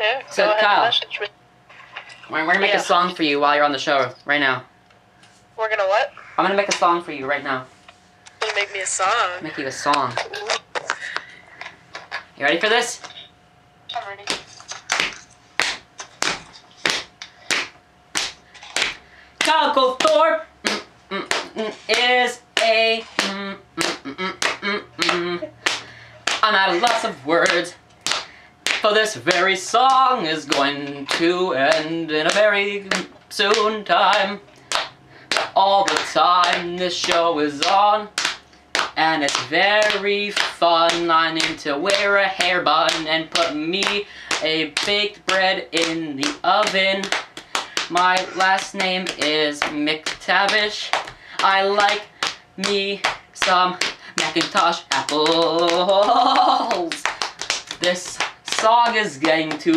Yeah, 0.00 0.22
So, 0.30 0.46
go 0.46 0.50
ahead 0.52 0.62
Kyle. 0.64 0.76
and 0.76 0.94
message 0.94 1.20
me. 1.20 1.26
We're, 2.30 2.40
we're 2.40 2.46
gonna 2.46 2.60
make 2.60 2.70
Yeah. 2.72 2.80
a 2.80 2.82
song 2.82 3.14
for 3.14 3.22
you 3.22 3.38
while 3.40 3.54
you're 3.54 3.64
on 3.64 3.72
the 3.72 3.78
show 3.78 4.14
right 4.24 4.40
now. 4.40 4.62
We're 5.58 5.68
gonna 5.68 5.86
what? 5.86 6.10
I'm 6.40 6.46
gonna 6.46 6.56
make 6.56 6.70
a 6.70 6.72
song 6.72 7.02
for 7.02 7.12
you 7.12 7.26
right 7.26 7.44
now. 7.44 7.66
Gonna 8.40 8.54
make 8.54 8.72
me 8.72 8.80
a 8.80 8.86
song. 8.86 9.12
Make 9.42 9.58
you 9.58 9.66
a 9.66 9.70
song. 9.70 10.10
You 12.38 12.46
ready 12.46 12.58
for 12.58 12.70
this? 12.70 13.02
I'm 13.94 14.08
ready. 14.08 14.24
Coco 19.40 19.96
Thorpe 19.96 20.46
mm, 20.64 20.82
mm, 21.10 21.28
mm, 21.56 22.24
is 22.24 22.40
a. 22.62 23.04
I'm 26.42 26.54
at 26.54 26.70
a 26.70 26.78
loss 26.80 27.04
of 27.04 27.26
words. 27.26 27.74
For 28.80 28.94
this 28.94 29.14
very 29.14 29.56
song 29.56 30.24
is 30.24 30.46
going 30.46 31.04
to 31.18 31.52
end 31.52 32.10
in 32.10 32.26
a 32.26 32.30
very 32.30 32.88
soon 33.28 33.84
time. 33.84 34.40
All 35.62 35.84
the 35.84 36.00
time 36.14 36.78
this 36.78 36.96
show 36.96 37.38
is 37.38 37.60
on. 37.60 38.08
And 38.96 39.22
it's 39.22 39.38
very 39.44 40.30
fun. 40.30 41.10
I 41.10 41.34
need 41.34 41.58
to 41.58 41.76
wear 41.76 42.16
a 42.16 42.26
hair 42.26 42.62
bun 42.62 42.90
and 43.06 43.30
put 43.30 43.54
me 43.54 44.06
a 44.42 44.72
baked 44.86 45.26
bread 45.26 45.68
in 45.72 46.16
the 46.16 46.34
oven. 46.44 47.04
My 47.90 48.26
last 48.36 48.74
name 48.74 49.04
is 49.18 49.60
McTavish. 49.60 50.88
I 51.40 51.64
like 51.64 52.04
me 52.56 53.02
some 53.34 53.74
McIntosh 54.16 54.84
apples. 54.92 56.94
This 57.80 58.18
song 58.44 58.94
is 58.94 59.18
getting 59.18 59.50
too 59.58 59.76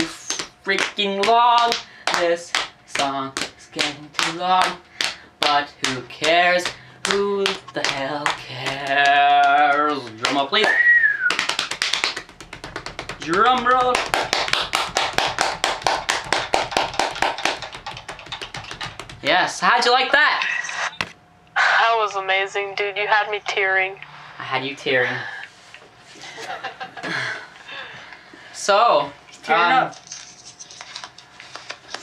freaking 0.64 1.26
long. 1.26 1.74
This 2.22 2.54
song 2.86 3.34
is 3.58 3.68
getting 3.74 4.10
too 4.14 4.40
long. 4.40 4.78
But 5.44 5.70
who 5.88 6.02
cares? 6.04 6.66
Who 7.10 7.44
the 7.74 7.86
hell 7.88 8.26
cares? 8.26 10.00
Drum 10.22 10.36
roll, 10.38 10.48
please. 10.48 10.68
Drum 13.20 13.66
roll. 13.66 13.94
Yes, 19.22 19.60
how'd 19.60 19.86
you 19.86 19.92
like 19.92 20.12
that? 20.12 20.46
That 21.56 21.96
was 21.98 22.16
amazing, 22.16 22.74
dude. 22.76 22.98
You 22.98 23.08
had 23.08 23.30
me 23.30 23.42
tearing. 23.48 23.94
I 24.40 24.44
had 24.44 24.66
you 24.66 24.76
tearing. 24.76 25.14
So, 28.54 29.10
Tearing 29.44 29.62
um, 29.62 29.72
up. 29.88 29.96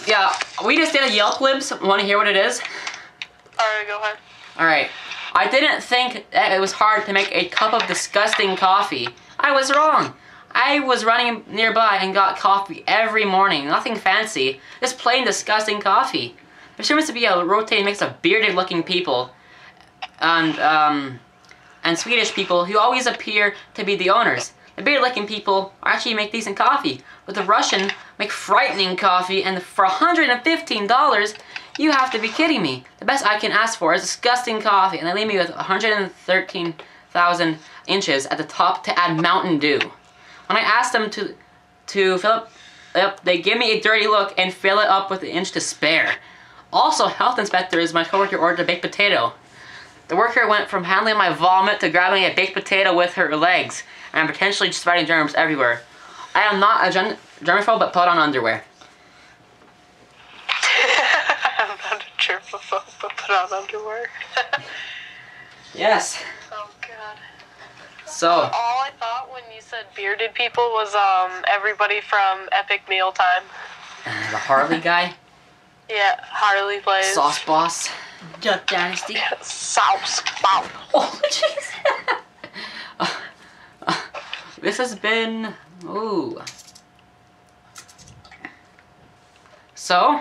yeah, 0.07 0.35
we 0.65 0.77
just 0.77 0.93
did 0.93 1.11
a 1.11 1.15
Yelp 1.15 1.41
libs. 1.41 1.73
Want 1.83 2.01
to 2.01 2.07
hear 2.07 2.19
what 2.19 2.27
it 2.29 2.37
is? 2.37 2.61
Alright, 3.61 3.87
go 3.87 3.99
ahead. 3.99 4.17
All 4.59 4.67
right. 4.67 4.88
I 5.33 5.49
didn't 5.49 5.83
think 5.83 6.26
it 6.33 6.61
was 6.61 6.73
hard 6.73 7.07
to 7.07 7.12
make 7.12 7.31
a 7.33 7.49
cup 7.49 7.73
of 7.73 7.87
disgusting 7.87 8.57
coffee. 8.57 9.09
I 9.38 9.52
was 9.52 9.71
wrong. 9.71 10.14
I 10.52 10.81
was 10.81 11.05
running 11.05 11.45
nearby 11.49 11.99
and 12.00 12.12
got 12.12 12.38
coffee 12.38 12.83
every 12.87 13.25
morning. 13.25 13.67
Nothing 13.67 13.95
fancy. 13.95 14.61
Just 14.81 14.99
plain 14.99 15.25
disgusting 15.25 15.81
coffee. 15.81 16.35
There 16.76 16.85
seems 16.85 17.07
to 17.07 17.12
be 17.12 17.26
a 17.26 17.45
rotating 17.45 17.85
mix 17.85 18.02
of 18.02 18.21
bearded-looking 18.23 18.83
people 18.83 19.31
and 20.21 20.59
um, 20.59 21.21
and 21.85 21.99
Swedish 21.99 22.35
people 22.35 22.64
who 22.64 22.79
always 22.79 23.07
appear 23.07 23.55
to 23.75 23.85
be 23.85 23.97
the 23.97 24.11
owners. 24.11 24.52
The 24.76 24.83
bearded-looking 24.83 25.26
people 25.26 25.73
actually 25.83 26.14
make 26.14 26.33
decent 26.33 26.57
coffee, 26.57 27.02
but 27.26 27.35
the 27.35 27.43
Russian 27.43 27.90
make 28.19 28.31
frightening 28.31 28.97
coffee, 28.97 29.43
and 29.43 29.62
for 29.62 29.85
$115, 29.85 31.35
you 31.81 31.91
have 31.93 32.11
to 32.13 32.19
be 32.19 32.29
kidding 32.29 32.61
me. 32.61 32.85
The 32.99 33.07
best 33.07 33.25
I 33.25 33.39
can 33.39 33.53
ask 33.53 33.79
for 33.79 33.95
is 33.95 34.03
disgusting 34.03 34.61
coffee, 34.61 34.99
and 34.99 35.09
they 35.09 35.15
leave 35.15 35.29
me 35.29 35.39
with 35.39 35.49
113,000 35.49 37.59
inches 37.87 38.27
at 38.27 38.37
the 38.37 38.45
top 38.45 38.85
to 38.85 38.99
add 38.99 39.19
Mountain 39.19 39.59
Dew. 39.59 39.81
When 40.47 40.59
I 40.59 40.61
asked 40.61 40.93
them 40.93 41.09
to 41.11 41.35
to 41.87 42.19
fill 42.19 42.47
up, 42.95 43.25
they 43.25 43.41
give 43.41 43.59
me 43.59 43.73
a 43.73 43.81
dirty 43.81 44.07
look 44.07 44.35
and 44.39 44.53
fill 44.53 44.79
it 44.79 44.87
up 44.87 45.11
with 45.11 45.23
an 45.23 45.29
inch 45.29 45.53
to 45.53 45.61
spare. 45.61 46.15
Also, 46.73 47.07
health 47.07 47.39
inspectors, 47.39 47.93
my 47.93 48.05
coworker 48.05 48.37
ordered 48.37 48.63
a 48.63 48.67
baked 48.67 48.83
potato. 48.83 49.33
The 50.07 50.17
worker 50.17 50.47
went 50.47 50.69
from 50.69 50.85
handling 50.85 51.17
my 51.17 51.33
vomit 51.33 51.81
to 51.81 51.89
grabbing 51.89 52.25
a 52.25 52.35
baked 52.35 52.55
potato 52.55 52.97
with 52.97 53.15
her 53.15 53.35
legs 53.37 53.83
and 54.13 54.29
potentially 54.29 54.71
spreading 54.71 55.07
germs 55.07 55.35
everywhere. 55.35 55.83
I 56.35 56.43
am 56.43 56.61
not 56.61 56.87
a 56.87 56.93
germ- 56.93 57.17
germaphobe, 57.41 57.81
but 57.81 57.93
put 57.93 58.07
on 58.07 58.19
underwear. 58.19 58.63
I'm 61.61 61.69
not 61.69 62.03
a 62.03 62.07
germaphobe, 63.31 63.49
but 63.49 63.49
put 63.49 63.55
on 63.57 63.63
underwear. 63.63 64.11
Yes. 65.75 66.23
oh 66.53 66.71
god. 66.83 67.17
So, 68.07 68.29
All 68.29 68.51
I 68.53 68.91
thought 68.99 69.29
when 69.33 69.43
you 69.55 69.61
said 69.61 69.85
bearded 69.95 70.35
people 70.35 70.65
was 70.73 70.95
um 70.95 71.45
everybody 71.49 72.01
from 72.01 72.49
Epic 72.53 72.83
Mealtime. 72.89 73.45
uh, 74.07 74.31
the 74.31 74.37
Harley 74.37 74.81
guy, 74.81 75.15
Yeah, 75.89 76.17
Harley 76.23 76.81
plays. 76.81 77.07
Sauce 77.15 77.45
Boss. 77.45 77.89
Duck 78.41 78.67
Dynasty. 78.67 79.17
Sauce. 79.43 80.23
Bow. 80.43 80.65
Oh, 80.95 81.21
jeez. 81.31 81.73
Uh, 83.01 83.97
this 84.61 84.77
has 84.77 84.95
been. 84.95 85.55
Ooh. 85.85 86.39
So, 89.75 90.21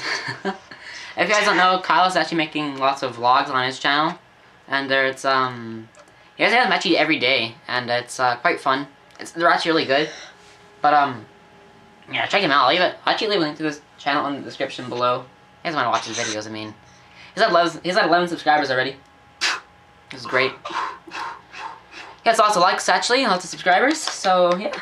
if 0.44 1.28
you 1.28 1.34
guys 1.34 1.44
don't 1.44 1.56
know, 1.56 1.80
Kyle 1.82 2.08
is 2.08 2.16
actually 2.16 2.38
making 2.38 2.78
lots 2.78 3.02
of 3.02 3.16
vlogs 3.16 3.48
on 3.48 3.66
his 3.66 3.78
channel, 3.78 4.18
and 4.68 4.90
there 4.90 5.06
it's 5.06 5.24
um, 5.24 5.88
he 6.36 6.42
has 6.42 6.52
them 6.52 6.72
actually 6.72 6.96
every 6.96 7.18
day, 7.18 7.54
and 7.68 7.90
it's 7.90 8.18
uh, 8.18 8.36
quite 8.36 8.60
fun. 8.60 8.86
It's 9.18 9.32
they're 9.32 9.48
actually 9.48 9.72
really 9.72 9.86
good, 9.86 10.08
but 10.80 10.94
um, 10.94 11.26
yeah, 12.12 12.26
check 12.26 12.42
him 12.42 12.50
out. 12.50 12.64
I'll 12.64 12.70
leave 12.70 12.80
it. 12.80 12.96
I'll 13.04 13.12
actually 13.12 13.28
leave 13.28 13.40
a 13.40 13.42
link 13.42 13.58
to 13.58 13.64
his 13.64 13.80
channel 13.98 14.26
in 14.26 14.36
the 14.36 14.42
description 14.42 14.88
below. 14.88 15.18
You 15.18 15.26
guys 15.64 15.74
want 15.74 15.86
to 15.86 15.90
watch 15.90 16.06
his 16.06 16.16
videos? 16.16 16.46
I 16.46 16.50
mean, 16.50 16.74
he's 17.34 17.42
at 17.42 17.50
11, 17.50 17.80
he's 17.84 17.96
at 17.96 18.06
11 18.06 18.28
subscribers 18.28 18.70
already. 18.70 18.96
This 20.10 20.20
is 20.20 20.26
great. 20.26 20.52
He 22.22 22.28
has 22.28 22.38
lots 22.38 22.56
of 22.56 22.62
likes 22.62 22.88
actually, 22.88 23.22
and 23.22 23.30
lots 23.30 23.44
of 23.44 23.50
subscribers. 23.50 23.98
So 23.98 24.56
yeah. 24.56 24.76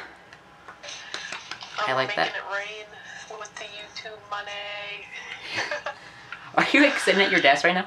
I 1.86 1.94
like 1.94 2.14
that. 2.16 2.32
Are 6.58 6.66
you 6.72 6.80
like 6.82 6.98
sitting 6.98 7.20
at 7.20 7.30
your 7.30 7.40
desk 7.40 7.64
right 7.64 7.72
now? 7.72 7.86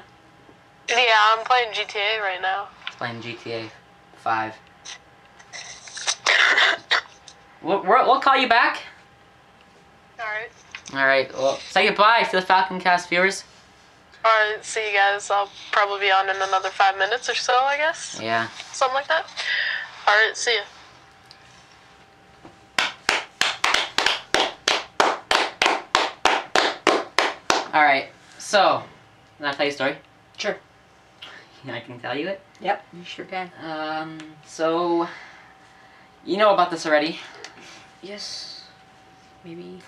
yeah, 0.88 0.96
I'm 1.36 1.44
playing 1.44 1.74
GTA 1.74 2.22
right 2.22 2.40
now. 2.40 2.68
playing 2.96 3.20
GTA 3.20 3.68
5. 4.16 4.54
We'll, 7.60 7.82
we'll, 7.82 8.06
we'll 8.06 8.20
call 8.20 8.38
you 8.38 8.48
back. 8.48 8.80
Alright. 10.18 10.50
Alright, 10.94 11.32
well, 11.34 11.58
say 11.58 11.86
goodbye 11.86 12.22
to 12.22 12.36
the 12.36 12.42
Falcon 12.42 12.80
Cast 12.80 13.10
viewers. 13.10 13.44
Alright, 14.24 14.64
see 14.64 14.90
you 14.90 14.96
guys. 14.96 15.30
I'll 15.30 15.50
probably 15.70 16.00
be 16.00 16.10
on 16.10 16.30
in 16.30 16.36
another 16.36 16.70
five 16.70 16.96
minutes 16.96 17.28
or 17.28 17.34
so, 17.34 17.52
I 17.52 17.76
guess. 17.76 18.18
Yeah. 18.22 18.48
Something 18.72 18.94
like 18.94 19.08
that. 19.08 19.26
Alright, 20.08 20.34
see 20.34 20.56
ya. 20.56 20.62
Alright, 27.74 28.08
so, 28.42 28.82
can 29.36 29.46
I 29.46 29.52
tell 29.52 29.66
you 29.66 29.70
a 29.70 29.74
story? 29.74 29.96
Sure. 30.36 30.56
I 31.68 31.80
can 31.80 32.00
tell 32.00 32.16
you 32.16 32.28
it. 32.28 32.40
Yep, 32.60 32.84
you 32.92 33.04
sure 33.04 33.24
can. 33.24 33.50
Um, 33.64 34.18
so, 34.44 35.08
you 36.24 36.36
know 36.36 36.52
about 36.52 36.70
this 36.70 36.84
already. 36.84 37.18
Yes. 38.02 38.64
Maybe. 39.44 39.80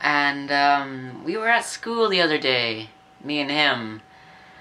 And, 0.00 0.50
um, 0.50 1.24
we 1.24 1.36
were 1.36 1.48
at 1.48 1.64
school 1.64 2.08
the 2.08 2.20
other 2.20 2.38
day, 2.38 2.90
me 3.22 3.40
and 3.40 3.50
him. 3.50 4.02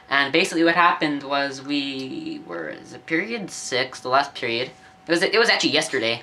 And 0.07 0.31
basically 0.31 0.63
what 0.63 0.75
happened 0.75 1.23
was 1.23 1.61
we 1.61 2.41
were, 2.45 2.69
is 2.69 2.93
it 2.93 3.05
period 3.05 3.49
six, 3.49 4.01
the 4.01 4.09
last 4.09 4.35
period. 4.35 4.69
It 5.07 5.11
was, 5.11 5.23
it 5.23 5.39
was 5.39 5.49
actually 5.49 5.71
yesterday. 5.71 6.21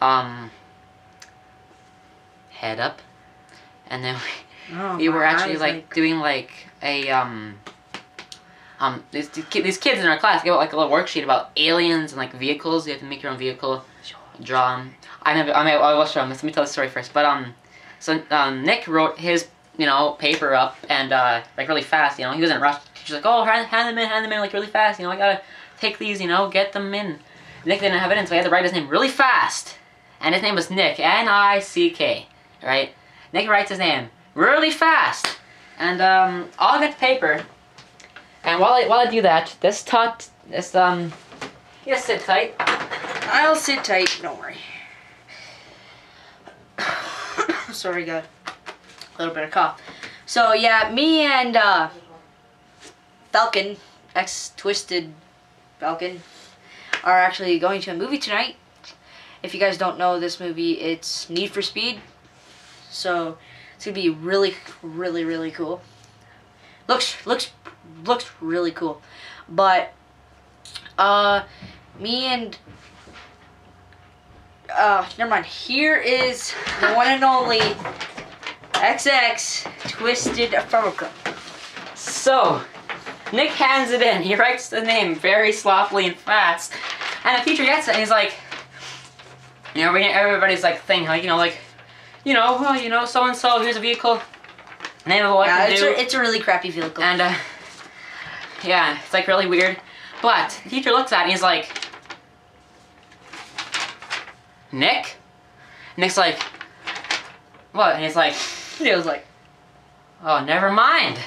Um, 0.00 0.50
head 2.50 2.80
up. 2.80 3.00
And 3.88 4.02
then 4.02 4.14
we, 4.24 4.30
Oh, 4.74 4.96
we 4.96 5.08
were 5.08 5.24
actually 5.24 5.54
eyes, 5.54 5.60
like, 5.60 5.94
doing 5.94 6.18
like 6.18 6.50
a 6.82 7.10
um 7.10 7.58
um 8.80 9.02
these 9.10 9.28
these 9.28 9.78
kids 9.78 10.00
in 10.00 10.06
our 10.06 10.18
class 10.18 10.42
gave 10.42 10.52
out 10.52 10.58
like 10.58 10.72
a 10.72 10.76
little 10.76 10.92
worksheet 10.92 11.24
about 11.24 11.50
aliens 11.56 12.12
and 12.12 12.18
like 12.18 12.32
vehicles. 12.32 12.86
You 12.86 12.92
have 12.92 13.00
to 13.00 13.06
make 13.06 13.22
your 13.22 13.32
own 13.32 13.38
vehicle, 13.38 13.84
draw 14.42 14.74
'em. 14.78 14.94
I 15.22 15.34
never 15.34 15.52
I 15.52 15.64
mean 15.64 15.74
I 15.74 16.04
show 16.06 16.20
'em. 16.20 16.30
Let 16.30 16.42
me 16.42 16.52
tell 16.52 16.64
the 16.64 16.70
story 16.70 16.88
first. 16.88 17.12
But 17.12 17.24
um, 17.24 17.54
so 17.98 18.22
um 18.30 18.62
Nick 18.62 18.86
wrote 18.86 19.18
his 19.18 19.48
you 19.76 19.86
know 19.86 20.16
paper 20.18 20.54
up 20.54 20.76
and 20.88 21.12
uh 21.12 21.42
like 21.56 21.68
really 21.68 21.82
fast. 21.82 22.18
You 22.18 22.26
know 22.26 22.32
he 22.32 22.40
wasn't 22.40 22.60
rushed. 22.60 22.86
rush. 22.88 23.04
She's 23.04 23.14
like 23.14 23.26
oh 23.26 23.44
hand, 23.44 23.66
hand 23.66 23.88
them 23.88 23.98
in 23.98 24.08
hand 24.08 24.24
them 24.24 24.32
in 24.32 24.40
like 24.40 24.52
really 24.52 24.66
fast. 24.66 25.00
You 25.00 25.06
know 25.06 25.12
I 25.12 25.16
gotta 25.16 25.40
take 25.80 25.98
these 25.98 26.20
you 26.20 26.28
know 26.28 26.48
get 26.50 26.72
them 26.72 26.94
in. 26.94 27.18
Nick 27.64 27.80
didn't 27.80 27.98
have 27.98 28.10
it 28.10 28.18
in 28.18 28.26
so 28.26 28.30
he 28.34 28.36
had 28.36 28.44
to 28.44 28.50
write 28.50 28.64
his 28.64 28.72
name 28.72 28.88
really 28.88 29.08
fast. 29.08 29.76
And 30.20 30.34
his 30.34 30.42
name 30.42 30.54
was 30.54 30.70
Nick 30.70 31.00
N 31.00 31.28
I 31.28 31.60
C 31.60 31.90
K 31.90 32.26
right. 32.62 32.92
Nick 33.32 33.48
writes 33.48 33.70
his 33.70 33.78
name 33.78 34.10
really 34.38 34.70
fast. 34.70 35.26
And 35.78 36.00
um, 36.00 36.48
I'll 36.58 36.80
get 36.80 36.98
paper. 36.98 37.44
And 38.44 38.60
while 38.60 38.72
I 38.72 38.86
while 38.86 39.06
I 39.06 39.10
do 39.10 39.20
that, 39.22 39.56
this 39.60 39.82
taught 39.82 40.28
this 40.48 40.74
um, 40.74 41.12
you 41.84 41.96
sit 41.98 42.20
tight. 42.22 42.54
I'll 42.58 43.56
sit 43.56 43.84
tight. 43.84 44.18
Don't 44.22 44.38
worry. 44.38 44.56
Sorry, 47.72 48.04
got 48.04 48.24
a 48.46 49.18
little 49.18 49.34
bit 49.34 49.44
of 49.44 49.50
cough. 49.50 49.80
So 50.24 50.52
yeah, 50.52 50.90
me 50.92 51.22
and 51.22 51.56
uh, 51.56 51.90
Falcon, 53.32 53.76
ex 54.14 54.52
Twisted 54.56 55.12
Falcon, 55.80 56.22
are 57.04 57.18
actually 57.18 57.58
going 57.58 57.80
to 57.82 57.90
a 57.90 57.94
movie 57.94 58.18
tonight. 58.18 58.56
If 59.42 59.54
you 59.54 59.60
guys 59.60 59.78
don't 59.78 59.98
know 59.98 60.18
this 60.18 60.40
movie, 60.40 60.80
it's 60.80 61.28
Need 61.28 61.50
for 61.50 61.62
Speed. 61.62 62.00
So 62.90 63.38
it's 63.78 63.84
gonna 63.84 63.94
be 63.94 64.10
really, 64.10 64.54
really, 64.82 65.24
really 65.24 65.52
cool. 65.52 65.80
Looks 66.88 67.24
looks 67.24 67.52
looks 68.04 68.28
really 68.40 68.72
cool, 68.72 69.00
but 69.48 69.92
uh, 70.98 71.44
me 72.00 72.24
and 72.24 72.58
uh, 74.76 75.08
never 75.16 75.30
mind. 75.30 75.46
Here 75.46 75.96
is 75.96 76.52
the 76.80 76.92
one 76.94 77.06
and 77.06 77.22
only 77.22 77.60
XX 78.72 79.70
Twisted 79.90 80.50
Falcon. 80.64 81.10
So, 81.94 82.60
Nick 83.32 83.50
hands 83.50 83.92
it 83.92 84.02
in. 84.02 84.22
He 84.22 84.34
writes 84.34 84.70
the 84.70 84.80
name 84.80 85.14
very 85.14 85.52
sloppily 85.52 86.06
and 86.06 86.16
fast. 86.16 86.72
And 87.22 87.40
the 87.40 87.48
teacher 87.48 87.62
gets 87.62 87.86
it 87.86 87.92
and 87.92 88.00
he's 88.00 88.10
like, 88.10 88.34
You 89.76 89.84
know, 89.84 89.94
everybody's 89.94 90.64
like 90.64 90.82
thing, 90.82 91.04
like 91.04 91.22
you 91.22 91.28
know, 91.28 91.36
like, 91.36 91.58
you 92.28 92.34
know, 92.34 92.58
well, 92.60 92.78
you 92.78 92.90
know, 92.90 93.06
so 93.06 93.24
and 93.24 93.34
so. 93.34 93.58
Here's 93.62 93.76
a 93.76 93.80
vehicle. 93.80 94.20
Name 95.06 95.24
of 95.24 95.34
what 95.34 95.46
Yeah, 95.46 95.66
it's 95.68 95.80
do. 95.80 95.88
a, 95.88 95.90
it's 95.92 96.12
a 96.12 96.20
really 96.20 96.40
crappy 96.40 96.70
vehicle. 96.70 97.02
And 97.02 97.22
uh, 97.22 97.34
yeah, 98.62 98.98
it's 99.02 99.14
like 99.14 99.26
really 99.26 99.46
weird. 99.46 99.78
But 100.20 100.60
the 100.62 100.68
teacher 100.68 100.90
looks 100.90 101.10
at 101.10 101.20
it 101.20 101.22
and 101.22 101.30
he's 101.32 101.40
like, 101.40 101.70
Nick? 104.70 105.16
Nick's 105.96 106.18
like, 106.18 106.38
what? 107.72 107.94
And 107.94 108.04
he's 108.04 108.14
like, 108.14 108.34
he 108.34 108.94
was 108.94 109.06
like, 109.06 109.24
oh, 110.22 110.44
never 110.44 110.70
mind. 110.70 111.18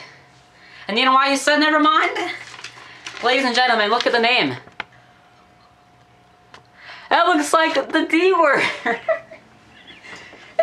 And 0.88 1.00
you 1.00 1.06
know 1.06 1.14
why 1.14 1.32
he 1.32 1.36
said 1.36 1.58
never 1.58 1.80
mind? 1.80 2.16
Ladies 3.24 3.46
and 3.46 3.56
gentlemen, 3.56 3.90
look 3.90 4.06
at 4.06 4.14
the 4.14 4.20
name. 4.20 4.56
That 7.10 7.26
looks 7.26 7.52
like 7.54 7.74
the 7.92 8.06
D 8.06 8.34
word. 8.34 8.64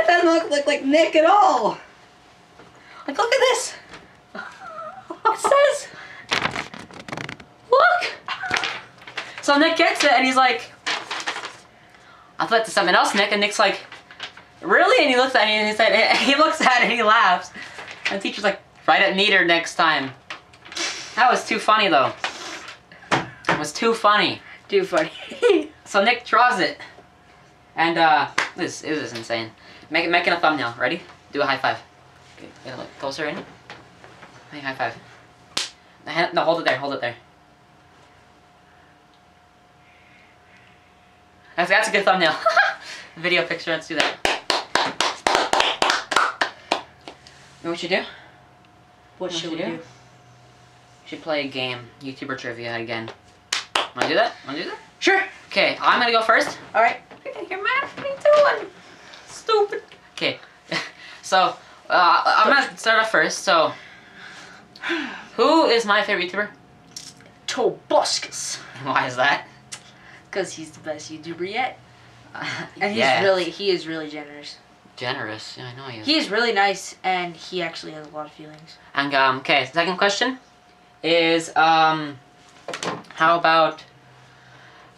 it 0.09 0.23
doesn't 0.23 0.29
look 0.29 0.51
like, 0.51 0.67
like 0.67 0.85
Nick 0.85 1.15
at 1.17 1.27
all. 1.27 1.79
Like, 3.07 3.19
look 3.19 3.33
at 3.33 3.41
this. 3.41 3.75
It 4.35 5.39
says, 5.39 5.89
look. 7.71 8.13
So 9.43 9.59
Nick 9.59 9.77
gets 9.77 10.03
it 10.05 10.13
and 10.13 10.25
he's 10.25 10.37
like, 10.37 10.73
I 12.39 12.47
thought 12.47 12.61
it's 12.61 12.73
something 12.73 12.95
else, 12.95 13.15
Nick. 13.15 13.33
And 13.33 13.41
Nick's 13.41 13.59
like, 13.59 13.81
really? 14.63 15.05
And 15.05 15.11
he 15.11 15.17
looks 15.17 15.35
at 15.35 15.47
me 15.47 15.53
and 15.53 15.69
he 15.69 15.75
said, 15.75 16.17
he 16.17 16.35
looks 16.37 16.61
at 16.61 16.81
it 16.81 16.85
and 16.85 16.93
he 16.93 17.03
laughs. 17.03 17.51
And 18.11 18.19
the 18.19 18.23
teacher's 18.23 18.45
like, 18.45 18.61
write 18.87 19.03
it 19.03 19.15
neater 19.15 19.45
next 19.45 19.75
time. 19.75 20.13
That 21.17 21.31
was 21.31 21.45
too 21.47 21.59
funny 21.59 21.89
though. 21.89 22.13
It 23.13 23.59
was 23.59 23.73
too 23.73 23.93
funny. 23.93 24.41
too 24.69 24.85
funny. 24.85 25.11
So 25.85 26.05
Nick 26.05 26.27
draws 26.27 26.61
it. 26.61 26.79
And 27.75 27.97
uh 27.97 28.29
this 28.57 28.85
it 28.85 29.01
was 29.01 29.15
insane. 29.15 29.51
Make 29.91 30.05
it 30.05 30.11
making 30.11 30.33
a 30.33 30.41
thumbnail. 30.41 30.75
Ready? 30.79 31.01
Do 31.33 31.41
a 31.43 31.47
high 31.47 31.57
five. 31.59 31.79
Okay, 32.37 32.49
get 32.65 32.75
a 32.75 32.77
little 32.77 32.91
closer 32.99 33.27
in. 33.27 33.37
Make 34.53 34.63
high 34.63 34.75
five. 34.75 34.95
The 36.05 36.11
hand, 36.11 36.35
no, 36.35 36.43
hold 36.45 36.61
it 36.61 36.65
there, 36.65 36.79
hold 36.79 36.95
it 36.95 37.01
there. 37.01 37.15
That's 41.57 41.71
that's 41.71 41.89
a 41.89 41.93
good 41.93 42.05
thumbnail. 42.05 42.35
Video 43.17 43.45
picture, 43.45 43.73
let's 43.73 43.89
do 43.89 43.97
that. 43.97 44.17
You 47.61 47.65
know 47.65 47.71
what 47.71 47.83
you 47.83 47.89
do? 47.89 47.97
what 47.97 48.07
What 49.19 49.33
should 49.33 49.51
you 49.53 49.57
we 49.59 49.65
do? 49.65 49.77
do? 49.77 49.83
should 51.07 51.23
play 51.23 51.45
a 51.47 51.49
game. 51.49 51.81
YouTuber 52.03 52.39
trivia 52.39 52.77
again. 52.77 53.11
Wanna 53.97 54.09
do 54.09 54.15
that? 54.15 54.35
Wanna 54.47 54.59
do 54.63 54.65
that? 54.67 54.79
Sure. 55.01 55.23
Okay, 55.49 55.77
I'm 55.81 55.99
gonna 55.99 56.13
go 56.13 56.23
first. 56.23 56.57
All 56.75 56.83
right. 56.83 56.99
You're 57.51 57.63
mad 57.63 57.85
at 57.85 57.97
me 58.03 58.11
doing? 58.23 58.71
Stupid. 59.49 59.83
Okay, 60.13 60.39
so 61.23 61.57
uh, 61.89 62.23
I'm 62.27 62.53
gonna 62.53 62.77
start 62.77 63.01
off 63.01 63.11
first. 63.11 63.39
So, 63.39 63.73
who 65.37 65.65
is 65.65 65.87
my 65.87 66.03
favorite 66.03 66.31
YouTuber? 66.31 66.51
Tobuscus. 67.47 68.57
Why 68.85 69.07
is 69.07 69.17
that? 69.17 69.49
Because 70.31 70.53
he's 70.53 70.71
the 70.73 70.81
best 70.81 71.11
YouTuber 71.11 71.51
yet. 71.51 71.79
And 72.79 72.95
he's 72.95 73.23
really, 73.23 73.45
he 73.45 73.71
is 73.71 73.87
really 73.87 74.11
generous. 74.11 74.59
generous. 74.97 75.57
Yeah, 75.57 75.69
I 75.69 75.77
know 75.77 75.85
he 75.85 76.01
is. 76.01 76.07
He 76.07 76.19
is 76.19 76.31
really 76.31 76.53
nice, 76.53 76.97
and 77.03 77.35
he 77.35 77.63
actually 77.63 77.93
has 77.93 78.07
a 78.07 78.11
lot 78.11 78.27
of 78.27 78.33
feelings. 78.33 78.77
And 78.95 79.15
um, 79.15 79.39
okay, 79.39 79.65
second 79.73 79.97
question 79.97 80.39
is 81.03 81.57
um, 81.57 82.19
how 83.15 83.39
about 83.39 83.83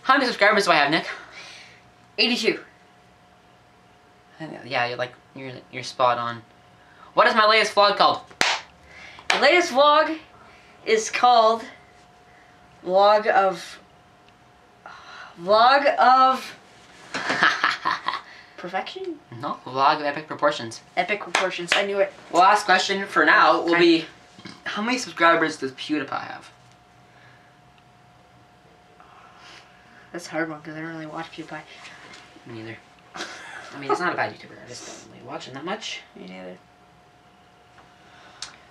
how 0.03 0.15
many 0.15 0.27
subscribers 0.27 0.65
do 0.65 0.73
I 0.73 0.75
have, 0.75 0.91
Nick? 0.91 1.07
82. 2.19 2.59
Yeah, 4.65 4.87
you're 4.87 4.97
like 4.99 5.13
you're 5.35 5.53
you're 5.71 5.83
spot 5.83 6.19
on. 6.19 6.43
What 7.15 7.27
is 7.27 7.35
my 7.35 7.47
latest 7.47 7.75
vlog 7.75 7.97
called? 7.97 8.21
The 9.29 9.39
latest 9.41 9.73
vlog 9.73 10.19
is 10.87 11.11
called 11.11 11.63
Vlog 12.85 13.27
of 13.27 13.79
Vlog 15.41 15.97
of 15.97 16.57
Perfection? 18.57 19.19
no, 19.41 19.59
vlog 19.65 19.97
of 20.01 20.03
epic 20.03 20.27
proportions. 20.27 20.81
Epic 20.97 21.21
proportions. 21.21 21.71
I 21.75 21.85
knew 21.87 21.99
it. 21.99 22.13
Last 22.33 22.65
question 22.65 23.07
for 23.07 23.25
now 23.25 23.63
will 23.63 23.79
be 23.79 24.05
how 24.65 24.83
many 24.83 24.99
subscribers 24.99 25.57
does 25.59 25.73
PewDiePie 25.73 26.09
have? 26.23 26.51
That's 30.13 30.27
a 30.27 30.31
hard 30.31 30.51
one 30.51 30.61
because 30.61 30.77
I 30.77 30.81
don't 30.81 30.91
really 30.91 31.07
watch 31.07 31.31
PewDiePie. 31.33 31.61
Me 32.47 32.55
neither. 32.55 32.79
I 33.75 33.81
mean, 33.81 33.91
it's 33.91 34.01
not 34.01 34.13
a 34.13 34.17
bad 34.17 34.35
YouTuber. 34.35 34.53
I 34.65 34.69
just 34.69 35.05
don't 35.05 35.15
really 35.15 35.27
watch 35.27 35.47
him 35.47 35.55
that 35.55 35.65
much. 35.65 36.01
Me 36.17 36.27
neither. 36.27 36.59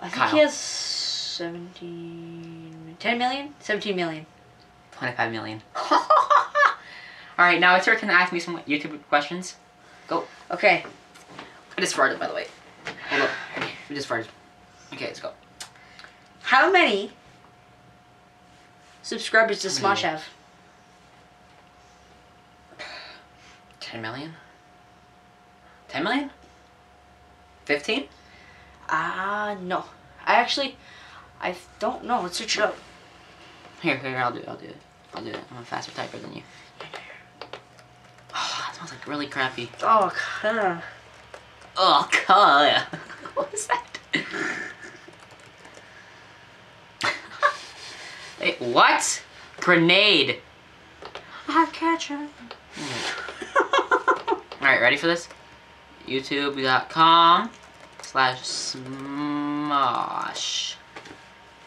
I 0.02 0.04
think 0.04 0.14
Kyle. 0.14 0.32
he 0.32 0.38
has 0.40 0.54
17... 0.54 2.96
10 3.00 3.18
million? 3.18 3.54
17 3.60 3.96
million. 3.96 4.26
25 4.94 5.32
million. 5.32 5.62
All 5.92 6.00
right, 7.38 7.60
now 7.60 7.76
it's 7.76 7.86
your 7.88 7.98
turn 7.98 8.10
to 8.10 8.16
ask 8.16 8.34
me 8.34 8.40
some 8.40 8.60
YouTube 8.62 9.00
questions. 9.08 9.56
Go. 10.08 10.26
Okay. 10.52 10.84
I 11.78 11.82
just 11.82 11.96
farted, 11.96 12.20
by 12.20 12.28
the 12.28 12.34
way. 12.34 12.48
Hold 13.10 13.22
up. 13.22 13.30
We 13.88 13.96
just 13.96 14.10
farted. 14.10 14.28
Okay, 14.94 15.06
let's 15.06 15.20
go. 15.22 15.32
How 16.42 16.72
many 16.72 17.12
subscribers 19.04 19.62
does? 19.62 19.80
Smosh 19.80 20.02
have? 20.02 20.26
10 23.80 24.02
million? 24.02 24.34
10 25.90 26.04
million? 26.04 26.30
15? 27.66 28.06
Ah, 28.88 29.58
no. 29.62 29.84
I 30.26 30.36
actually, 30.36 30.78
I 31.42 31.56
don't 31.80 32.06
know. 32.06 32.22
Let's 32.22 32.38
search 32.38 32.58
it 32.58 32.64
up. 32.64 32.76
Here, 33.82 33.98
here, 33.98 34.18
I'll 34.18 34.32
do 34.32 34.40
it. 34.40 34.48
I'll 34.48 34.58
do 34.58 34.66
it. 34.66 34.78
I'll 35.14 35.24
do 35.24 35.30
it. 35.32 35.40
I'm 35.52 35.58
a 35.58 35.66
faster 35.66 35.92
typer 35.92 36.22
than 36.22 36.34
you. 36.34 36.44
Oh, 38.36 38.64
that 38.66 38.76
smells 38.76 38.92
like 38.92 39.08
really 39.08 39.28
crappy. 39.28 39.70
Oh, 39.82 40.14
God. 40.42 40.84
Oh, 41.78 42.10
God. 42.28 42.82
what 43.34 43.54
is 43.54 43.68
that? 43.68 44.00
Wait, 48.40 48.62
what? 48.62 49.24
Grenade. 49.60 50.40
I 51.48 51.66
catch 51.74 52.08
her. 52.08 52.28
Alright, 54.62 54.82
ready 54.82 54.98
for 54.98 55.08
this? 55.08 55.28
YouTube.com 56.10 57.52
slash 58.02 58.42
smosh. 58.42 59.96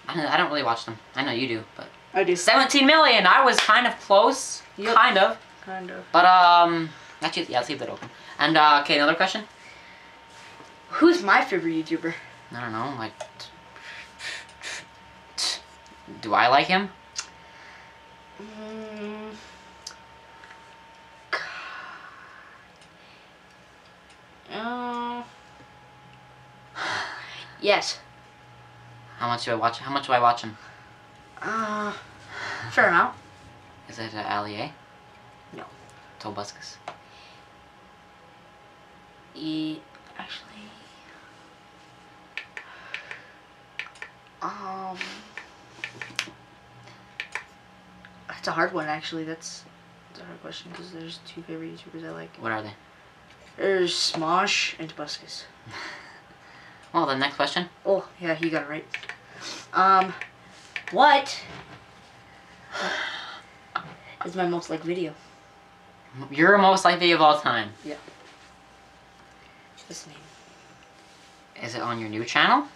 I 0.08 0.36
don't, 0.36 0.48
really 0.48 0.62
watch 0.62 0.84
them. 0.84 0.98
I 1.14 1.24
know 1.24 1.32
you 1.32 1.48
do, 1.48 1.64
but 1.76 1.86
I 2.12 2.24
do. 2.24 2.36
17 2.36 2.86
million. 2.86 3.26
I 3.26 3.42
was 3.44 3.58
kind 3.60 3.86
of 3.86 3.98
close. 4.00 4.62
Yep. 4.76 4.94
Kind 4.94 5.16
of. 5.18 5.38
Kind 5.64 5.90
of. 5.90 6.04
But, 6.12 6.24
um, 6.26 6.90
actually, 7.22 7.46
yeah, 7.48 7.58
let's 7.58 7.68
leave 7.68 7.78
that 7.78 7.88
open. 7.88 8.10
And, 8.38 8.56
uh, 8.56 8.80
okay, 8.82 8.96
another 8.96 9.14
question? 9.14 9.44
Who's 10.90 11.22
my 11.22 11.44
favorite 11.44 11.72
YouTuber? 11.72 12.12
I 12.52 12.60
don't 12.60 12.72
know, 12.72 12.94
like, 12.98 13.12
do 16.20 16.34
I 16.34 16.48
like 16.48 16.66
him? 16.66 16.90
Mm. 18.40 19.21
Uh, 24.52 25.22
yes. 27.60 27.98
How 29.18 29.28
much 29.28 29.44
do 29.44 29.52
I 29.52 29.54
watch? 29.54 29.78
How 29.78 29.92
much 29.92 30.06
do 30.06 30.12
I 30.12 30.20
watch 30.20 30.42
him? 30.42 30.56
Uh, 31.40 31.92
fair 32.70 32.88
amount. 32.88 33.16
Is 33.88 33.98
it 33.98 34.14
uh, 34.14 34.22
Ali 34.28 34.56
A? 34.56 34.72
No. 35.54 35.64
Tobuscus. 36.20 36.76
E 39.34 39.78
actually. 40.18 40.48
Um. 44.42 44.98
That's 48.42 48.48
a 48.48 48.52
hard 48.52 48.72
one, 48.72 48.88
actually. 48.88 49.22
That's, 49.22 49.62
that's 50.08 50.20
a 50.20 50.24
hard 50.24 50.40
question 50.40 50.72
because 50.72 50.90
there's 50.90 51.20
two 51.24 51.42
favorite 51.42 51.76
YouTubers 51.76 52.04
I 52.04 52.10
like. 52.10 52.34
What 52.40 52.50
are 52.50 52.60
they? 52.60 52.72
There's 53.56 53.92
Smosh 53.94 54.74
and 54.78 54.94
Tobuscus. 54.94 55.44
Well, 56.92 57.06
the 57.06 57.16
next 57.16 57.36
question. 57.36 57.70
Oh, 57.86 58.06
yeah, 58.20 58.38
you 58.38 58.50
got 58.50 58.64
it 58.64 58.68
right. 58.68 58.84
Um, 59.72 60.12
what 60.90 61.40
is 64.26 64.36
my 64.36 64.46
most 64.46 64.68
liked 64.68 64.84
video? 64.84 65.14
Your 66.30 66.58
most 66.58 66.84
liked 66.84 67.00
video 67.00 67.16
of 67.16 67.22
all 67.22 67.40
time. 67.40 67.70
Yeah. 67.82 67.94
This 69.88 70.06
name. 70.06 70.16
Is 71.62 71.74
it 71.74 71.80
on 71.80 71.98
your 71.98 72.10
new 72.10 72.24
channel? 72.24 72.66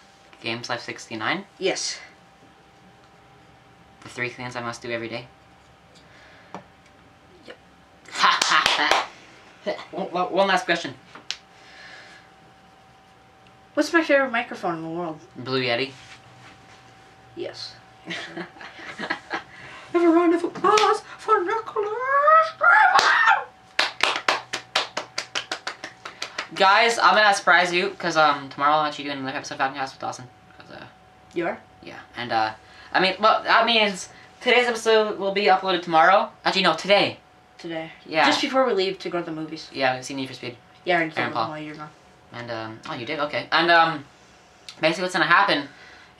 Games 0.40 0.70
Life 0.70 0.80
69? 0.80 1.44
Yes. 1.58 1.98
The 4.02 4.08
three 4.08 4.30
things 4.30 4.56
I 4.56 4.62
must 4.62 4.80
do 4.80 4.90
every 4.90 5.08
day? 5.08 5.26
One 9.96 10.48
last 10.48 10.64
question. 10.64 10.94
What's 13.74 13.92
my 13.92 14.02
favorite 14.02 14.30
microphone 14.30 14.76
in 14.76 14.82
the 14.82 14.88
world? 14.88 15.20
Blue 15.36 15.62
Yeti. 15.62 15.92
Yes. 17.34 17.74
Have 18.06 20.02
a 20.02 20.08
round 20.08 20.34
of 20.34 20.44
applause 20.44 21.00
for 21.18 21.42
Nicholas 21.42 21.88
Guys, 26.54 26.98
I'm 26.98 27.14
gonna 27.14 27.34
surprise 27.34 27.72
you 27.72 27.90
because 27.90 28.16
um 28.16 28.48
tomorrow 28.50 28.74
I'll 28.76 28.86
actually 28.86 29.04
do 29.04 29.10
another 29.10 29.36
episode 29.36 29.54
of 29.54 29.58
Falcon 29.58 29.76
Cast 29.76 29.94
with 29.94 30.00
Dawson. 30.00 30.26
'Cause, 30.58 30.70
uh, 30.70 30.84
You 31.34 31.46
are? 31.48 31.58
yeah, 31.82 31.98
and 32.16 32.32
uh, 32.32 32.52
I 32.92 33.00
mean, 33.00 33.14
well, 33.20 33.42
that 33.42 33.66
means 33.66 34.08
today's 34.40 34.66
episode 34.66 35.18
will 35.18 35.32
be 35.32 35.44
uploaded 35.46 35.82
tomorrow. 35.82 36.30
Actually, 36.44 36.62
no, 36.62 36.74
today. 36.74 37.18
Today. 37.58 37.90
Yeah. 38.04 38.26
Just 38.26 38.40
before 38.42 38.66
we 38.66 38.72
leave 38.74 38.98
to 39.00 39.08
go 39.08 39.18
to 39.20 39.24
the 39.24 39.32
movies. 39.32 39.70
yeah, 39.72 39.94
we've 39.94 40.04
seen 40.04 40.16
Need 40.18 40.28
for 40.28 40.34
Speed. 40.34 40.56
Yeah, 40.84 40.94
I 40.94 40.96
already 41.02 41.16
Aaron 41.16 41.32
told 41.32 41.34
Paul. 41.44 41.50
while 41.50 41.60
you're 41.60 41.74
gone. 41.74 41.90
And 42.32 42.50
um, 42.50 42.80
oh, 42.88 42.94
you 42.94 43.06
did 43.06 43.18
okay. 43.20 43.48
And 43.50 43.70
um, 43.70 44.04
basically 44.80 45.02
what's 45.02 45.14
gonna 45.14 45.24
happen 45.26 45.68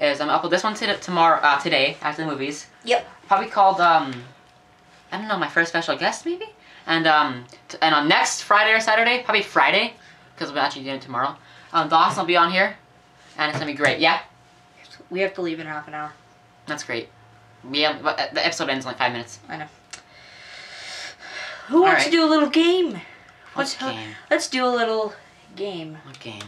is 0.01 0.21
I'm 0.21 0.29
gonna 0.29 0.41
upload 0.43 0.51
this 0.51 0.65
one 0.65 0.75
to 0.75 0.97
tomorrow, 0.99 1.39
uh, 1.43 1.59
today 1.61 1.97
after 2.01 2.25
the 2.25 2.29
movies. 2.31 2.67
Yep. 2.85 3.07
Probably 3.29 3.49
called 3.49 3.81
um, 3.81 4.15
I 5.13 5.19
don't 5.19 5.29
know, 5.29 5.39
my 5.39 5.49
first 5.49 5.69
special 5.69 5.97
guest 5.97 6.25
maybe. 6.25 6.47
And 6.87 7.07
um, 7.07 7.45
and 7.83 7.95
on 7.95 8.09
next 8.09 8.43
Friday 8.43 8.73
or 8.73 8.81
Saturday, 8.81 9.23
probably 9.25 9.43
Friday, 9.43 9.95
because 10.35 10.53
we're 10.53 10.59
actually 10.61 10.85
doing 10.85 10.97
it 10.97 11.03
tomorrow. 11.03 11.37
Um, 11.73 11.89
Dawson 11.89 12.21
will 12.21 12.27
be 12.27 12.37
on 12.37 12.51
here, 12.51 12.77
and 13.37 13.51
it's 13.51 13.59
gonna 13.59 13.71
be 13.71 13.77
great. 13.77 13.99
Yeah, 13.99 14.21
We 15.11 15.21
have 15.21 15.35
to 15.35 15.43
leave 15.43 15.59
in 15.61 15.67
half 15.67 15.89
an 15.89 15.95
hour. 15.95 16.13
that's 16.67 16.85
great. 16.85 17.09
Yeah, 17.71 17.99
uh, 18.05 18.33
the 18.33 18.45
episode 18.47 18.69
ends 18.69 18.85
in 18.85 18.91
like 18.91 18.99
five 18.99 19.11
minutes. 19.13 19.41
Who 21.69 21.83
wants 21.83 22.03
Alright. 22.03 22.05
to 22.07 22.11
do 22.11 22.25
a 22.25 22.31
little 22.31 22.49
game? 22.49 23.01
What 23.55 23.77
game? 23.81 24.11
Let's 24.31 24.49
do 24.49 24.65
a 24.65 24.69
little 24.69 25.15
game. 25.57 25.99
What 26.05 26.19
game? 26.21 26.43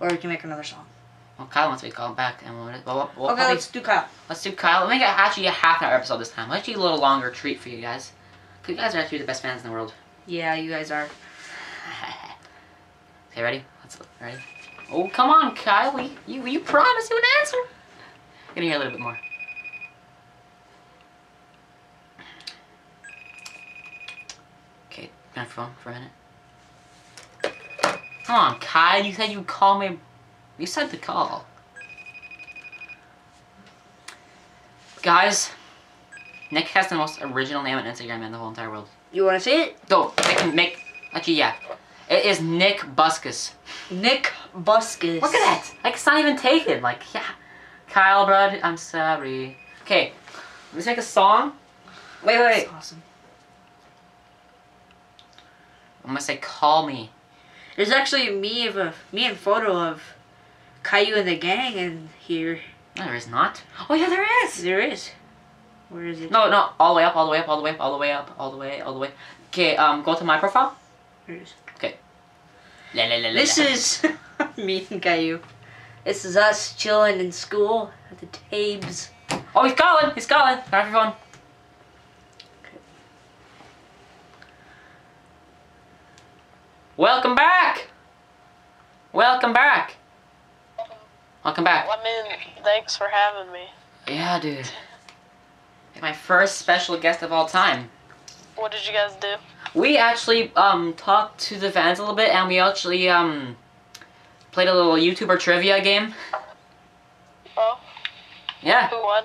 Or 0.00 0.08
we 0.08 0.16
can 0.16 0.30
make 0.30 0.44
another 0.44 0.62
song. 0.62 0.86
Well, 1.38 1.48
Kyle 1.48 1.68
wants 1.68 1.82
to 1.82 1.90
call 1.90 2.08
him 2.10 2.14
back, 2.14 2.42
and 2.44 2.54
we'll, 2.54 2.66
we'll, 2.66 3.10
we'll 3.16 3.26
okay, 3.26 3.34
probably- 3.36 3.44
let's 3.54 3.70
do 3.70 3.80
Kyle. 3.80 4.06
Let's 4.28 4.42
do 4.42 4.52
Kyle. 4.52 4.82
Let 4.82 4.90
me 4.90 4.98
get 4.98 5.08
actually 5.08 5.46
a 5.46 5.50
half 5.50 5.82
hour 5.82 5.94
episode 5.94 6.18
this 6.18 6.30
time. 6.30 6.50
Let's 6.50 6.66
do 6.66 6.76
a 6.76 6.78
little 6.78 6.98
longer 6.98 7.30
treat 7.30 7.58
for 7.60 7.68
you 7.70 7.80
guys. 7.80 8.12
'Cause 8.62 8.70
you 8.70 8.76
guys 8.76 8.94
are 8.94 8.98
actually 8.98 9.18
the 9.18 9.24
best 9.24 9.42
fans 9.42 9.62
in 9.62 9.66
the 9.68 9.72
world. 9.72 9.92
Yeah, 10.26 10.54
you 10.54 10.70
guys 10.70 10.90
are. 10.92 11.02
okay, 13.32 13.42
ready? 13.42 13.64
Let's 13.82 13.98
ready. 14.20 14.38
Oh, 14.92 15.08
come 15.08 15.30
on, 15.30 15.56
Kyle. 15.56 15.96
We, 15.96 16.12
you 16.26 16.46
you 16.46 16.60
promised 16.60 17.10
you 17.10 17.16
an 17.16 17.22
answer. 17.40 17.56
I'm 18.48 18.54
gonna 18.54 18.66
hear 18.66 18.76
a 18.76 18.78
little 18.78 18.92
bit 18.92 19.00
more. 19.00 19.18
On 25.36 25.46
phone 25.46 25.70
for 25.82 25.90
a 25.90 25.94
minute. 25.94 26.10
Come 28.24 28.36
on, 28.36 28.60
Kyle. 28.60 29.04
You 29.04 29.12
said 29.12 29.30
you'd 29.30 29.46
call 29.46 29.78
me. 29.78 29.98
You 30.58 30.66
said 30.66 30.90
to 30.90 30.96
call. 30.96 31.46
Guys, 35.02 35.50
Nick 36.50 36.68
has 36.68 36.88
the 36.88 36.94
most 36.94 37.20
original 37.22 37.62
name 37.62 37.76
on 37.78 37.84
Instagram 37.84 38.24
in 38.24 38.30
the 38.30 38.38
whole 38.38 38.50
entire 38.50 38.70
world. 38.70 38.88
You 39.10 39.24
want 39.24 39.36
to 39.36 39.40
see 39.40 39.62
it? 39.62 39.88
Go, 39.88 40.12
make 40.18 40.54
make 40.54 40.78
actually 41.12 41.34
yeah. 41.34 41.54
It 42.08 42.24
is 42.26 42.40
Nick 42.40 42.80
Buskus. 42.80 43.52
Nick 43.90 44.32
Buskus. 44.54 45.22
Look 45.22 45.34
at 45.34 45.40
that! 45.40 45.74
Like 45.82 45.94
it's 45.94 46.06
not 46.06 46.20
even 46.20 46.36
taken. 46.36 46.82
Like 46.82 47.02
yeah. 47.14 47.24
Kyle 47.88 48.26
Brud, 48.26 48.60
I'm 48.62 48.76
sorry. 48.76 49.56
Okay. 49.82 50.12
Let's 50.74 50.86
make 50.86 50.98
a 50.98 51.02
song. 51.02 51.52
Wait, 52.24 52.38
wait, 52.38 52.46
wait. 52.46 52.64
That's 52.64 52.72
awesome. 52.72 53.02
I'm 56.04 56.10
gonna 56.10 56.20
say 56.20 56.36
call 56.36 56.86
me. 56.86 57.10
There's 57.76 57.90
actually 57.90 58.30
me 58.30 58.66
of 58.66 58.76
a 58.76 58.94
me 59.12 59.26
and 59.26 59.36
photo 59.36 59.76
of 59.76 60.02
Caillou 60.82 61.14
and 61.16 61.28
the 61.28 61.38
gang 61.38 61.74
in 61.74 62.08
here. 62.18 62.60
No, 62.98 63.06
there 63.06 63.14
is 63.14 63.28
not. 63.28 63.62
Oh 63.88 63.94
yeah, 63.94 64.08
there 64.08 64.26
is. 64.44 64.62
There 64.62 64.80
is. 64.80 65.10
Where 65.88 66.06
is 66.06 66.20
it? 66.20 66.30
No, 66.30 66.50
no, 66.50 66.70
all 66.80 66.94
the 66.94 66.98
way 66.98 67.04
up, 67.04 67.16
all 67.16 67.26
the 67.26 67.32
way 67.32 67.38
up, 67.38 67.48
all 67.48 67.56
the 67.56 67.62
way 67.62 67.70
up, 67.70 67.80
all 67.80 67.92
the 67.92 67.98
way 67.98 68.12
up, 68.12 68.34
all 68.38 68.50
the 68.50 68.56
way, 68.56 68.80
all 68.80 68.94
the 68.94 69.00
way. 69.00 69.10
Okay, 69.48 69.76
um, 69.76 70.02
go 70.02 70.14
to 70.14 70.24
my 70.24 70.38
profile. 70.38 70.76
There 71.26 71.36
it 71.36 71.42
is. 71.42 71.54
La, 72.94 73.04
la, 73.04 73.16
la, 73.16 73.28
la, 73.28 73.32
This 73.32 73.56
is 73.56 74.02
me 74.58 74.86
and 74.90 75.00
Caillou. 75.00 75.40
This 76.04 76.26
is 76.26 76.36
us 76.36 76.76
chilling 76.76 77.20
in 77.20 77.32
school 77.32 77.90
at 78.10 78.18
the 78.18 78.26
Tabes. 78.26 79.08
Oh, 79.54 79.64
he's 79.64 79.72
calling. 79.72 80.14
He's 80.14 80.26
calling. 80.26 80.58
Off 80.58 80.70
your 80.70 80.92
phone. 80.92 81.12
Welcome 87.02 87.34
back. 87.34 87.88
Welcome 89.12 89.52
back. 89.52 89.96
Welcome 91.44 91.64
back. 91.64 91.88
I 91.90 92.00
mean, 92.04 92.38
thanks 92.62 92.96
for 92.96 93.08
having 93.08 93.52
me. 93.52 93.64
Yeah, 94.06 94.38
dude. 94.38 94.70
My 96.00 96.12
first 96.12 96.58
special 96.58 96.96
guest 96.96 97.22
of 97.24 97.32
all 97.32 97.46
time. 97.46 97.90
What 98.54 98.70
did 98.70 98.86
you 98.86 98.92
guys 98.92 99.16
do? 99.16 99.34
We 99.74 99.96
actually 99.96 100.54
um 100.54 100.94
talked 100.94 101.40
to 101.40 101.58
the 101.58 101.72
fans 101.72 101.98
a 101.98 102.02
little 102.02 102.14
bit, 102.14 102.28
and 102.32 102.46
we 102.46 102.60
actually 102.60 103.08
um 103.08 103.56
played 104.52 104.68
a 104.68 104.72
little 104.72 104.94
YouTuber 104.94 105.40
trivia 105.40 105.82
game. 105.82 106.14
Oh, 107.56 107.80
Yeah. 108.62 108.88
who 108.90 109.02
won? 109.02 109.24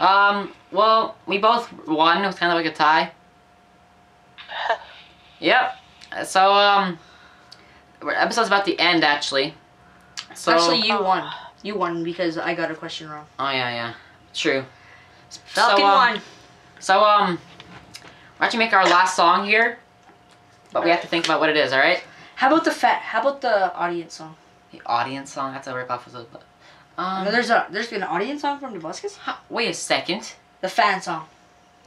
Um. 0.00 0.52
Well, 0.72 1.14
we 1.28 1.38
both 1.38 1.72
won. 1.86 2.24
It 2.24 2.26
was 2.26 2.34
kind 2.34 2.50
of 2.50 2.56
like 2.56 2.66
a 2.66 2.74
tie. 2.76 3.12
Yep. 5.38 5.76
So 6.24 6.52
um, 6.52 6.98
our 8.02 8.12
episode's 8.12 8.48
about 8.48 8.64
the 8.64 8.78
end 8.78 9.04
actually. 9.04 9.54
So 10.34 10.52
Actually, 10.52 10.86
you 10.86 11.00
won. 11.00 11.30
You 11.62 11.74
won 11.74 12.02
because 12.02 12.38
I 12.38 12.54
got 12.54 12.70
a 12.70 12.74
question 12.74 13.08
wrong. 13.10 13.26
oh 13.38 13.50
yeah 13.50 13.70
yeah, 13.70 13.94
true. 14.34 14.64
Falcon 15.28 15.78
so, 15.78 15.84
um, 15.84 15.92
won. 15.92 16.22
So 16.78 17.04
um, 17.04 17.38
we're 18.38 18.46
actually 18.46 18.60
make 18.60 18.72
our 18.72 18.84
last 18.84 19.14
song 19.14 19.44
here, 19.46 19.78
but 20.72 20.82
we 20.82 20.90
have 20.90 21.02
to 21.02 21.06
think 21.06 21.26
about 21.26 21.40
what 21.40 21.48
it 21.48 21.56
is. 21.56 21.72
All 21.72 21.78
right. 21.78 22.02
How 22.36 22.48
about 22.48 22.64
the 22.64 22.70
fat? 22.70 23.02
How 23.02 23.20
about 23.20 23.42
the 23.42 23.74
audience 23.74 24.14
song? 24.14 24.34
The 24.72 24.80
audience 24.86 25.32
song. 25.32 25.52
That's 25.52 25.66
a 25.66 25.74
rip 25.74 25.90
off 25.90 26.06
of 26.06 26.12
the. 26.12 26.26
Um, 26.96 27.24
no, 27.24 27.30
there's 27.30 27.50
a 27.50 27.66
there's 27.70 27.92
an 27.92 28.02
audience 28.02 28.42
song 28.42 28.58
from 28.58 28.72
the 28.72 28.78
Buskus. 28.78 29.18
wait 29.50 29.68
a 29.68 29.74
second. 29.74 30.32
The 30.60 30.68
fan 30.68 31.02
song. 31.02 31.26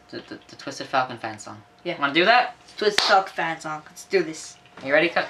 The, 0.10 0.18
the, 0.30 0.40
the 0.48 0.56
Twisted 0.56 0.88
Falcon 0.88 1.18
fan 1.18 1.40
song. 1.40 1.62
Yeah. 1.84 2.00
Want 2.00 2.14
to 2.14 2.20
do 2.20 2.26
that? 2.26 2.56
Twist 2.84 3.00
Talk 3.00 3.30
Fans 3.30 3.66
on. 3.66 3.82
Let's 3.86 4.04
do 4.04 4.24
this. 4.24 4.58
You 4.84 4.92
ready? 4.92 5.08
Cut. 5.08 5.30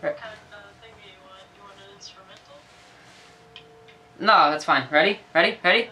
Right. 0.00 0.12
What 0.12 0.20
kind 0.22 0.32
of 0.54 0.70
thing 0.80 0.90
do 1.02 1.06
you 1.06 1.16
want? 1.22 1.42
You 1.54 1.62
want 1.64 1.76
an 1.76 1.94
instrumental? 1.94 2.54
No, 4.18 4.50
that's 4.50 4.64
fine. 4.64 4.88
Ready? 4.90 5.18
Ready? 5.34 5.58
Ready? 5.62 5.90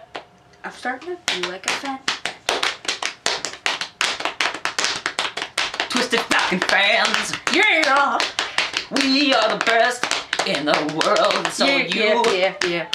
I'm 0.64 0.72
starting 0.72 1.18
to 1.18 1.42
do 1.42 1.48
like 1.50 1.66
a 1.66 1.68
fan. 1.68 1.98
Twisted 5.90 6.20
Falcon 6.20 6.60
fans. 6.60 7.34
Yeah. 7.52 8.18
We 9.02 9.34
are 9.34 9.58
the 9.58 9.62
best 9.66 10.06
in 10.46 10.64
the 10.64 11.02
world. 11.04 11.46
So 11.48 11.66
yeah, 11.66 11.76
you, 11.76 12.22
yeah, 12.32 12.54
yeah, 12.64 12.66
yeah. 12.66 12.88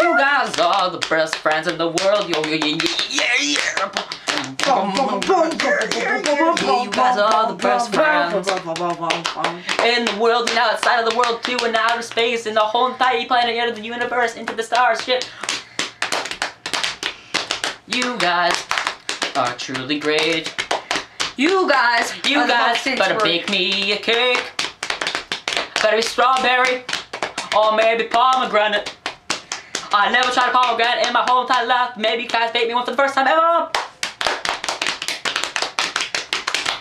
you 0.00 0.18
guys 0.18 0.58
are 0.58 0.90
the 0.90 0.98
best 1.08 1.36
friends 1.36 1.66
in 1.66 1.78
the 1.78 1.88
world. 1.88 2.28
Yo, 2.28 2.44
yeah, 2.44 2.62
yeah, 2.62 2.76
yeah, 3.08 3.56
yeah. 3.78 4.04
You 4.44 4.52
guys 6.90 7.18
are 7.18 7.48
the 7.48 7.58
best 7.60 7.92
friends 7.94 8.46
in 8.48 10.04
the 10.04 10.16
world 10.20 10.48
and 10.50 10.58
outside 10.58 11.02
of 11.02 11.10
the 11.10 11.16
world 11.16 11.42
too, 11.42 11.56
and 11.64 11.74
outer 11.76 12.02
space, 12.02 12.46
in 12.46 12.54
the 12.54 12.60
whole 12.60 12.88
entire 12.88 13.24
planet, 13.26 13.58
out 13.58 13.68
of 13.68 13.76
the 13.76 13.82
universe, 13.82 14.36
into 14.36 14.54
the 14.54 14.62
stars. 14.62 15.02
Shit. 15.02 15.30
You 17.86 18.16
guys 18.18 18.52
are 19.36 19.54
truly 19.54 19.98
great. 19.98 20.54
You 21.36 21.68
guys, 21.68 22.12
You 22.26 22.46
guys 22.46 22.82
better 22.84 23.18
bake 23.20 23.50
me 23.50 23.92
a 23.92 23.96
cake. 23.96 24.42
Better 25.82 25.96
be 25.96 26.02
strawberry 26.02 26.84
or 27.56 27.76
maybe 27.76 28.04
pomegranate. 28.04 28.96
I 29.92 30.10
never 30.10 30.30
tried 30.30 30.52
pomegranate 30.52 31.06
in 31.06 31.12
my 31.12 31.24
whole 31.28 31.42
entire 31.42 31.66
life. 31.66 31.96
Maybe 31.96 32.22
you 32.24 32.28
guys 32.28 32.50
baked 32.52 32.68
me 32.68 32.74
one 32.74 32.84
for 32.84 32.90
the 32.92 32.96
first 32.96 33.14
time 33.14 33.28
ever. 33.28 33.70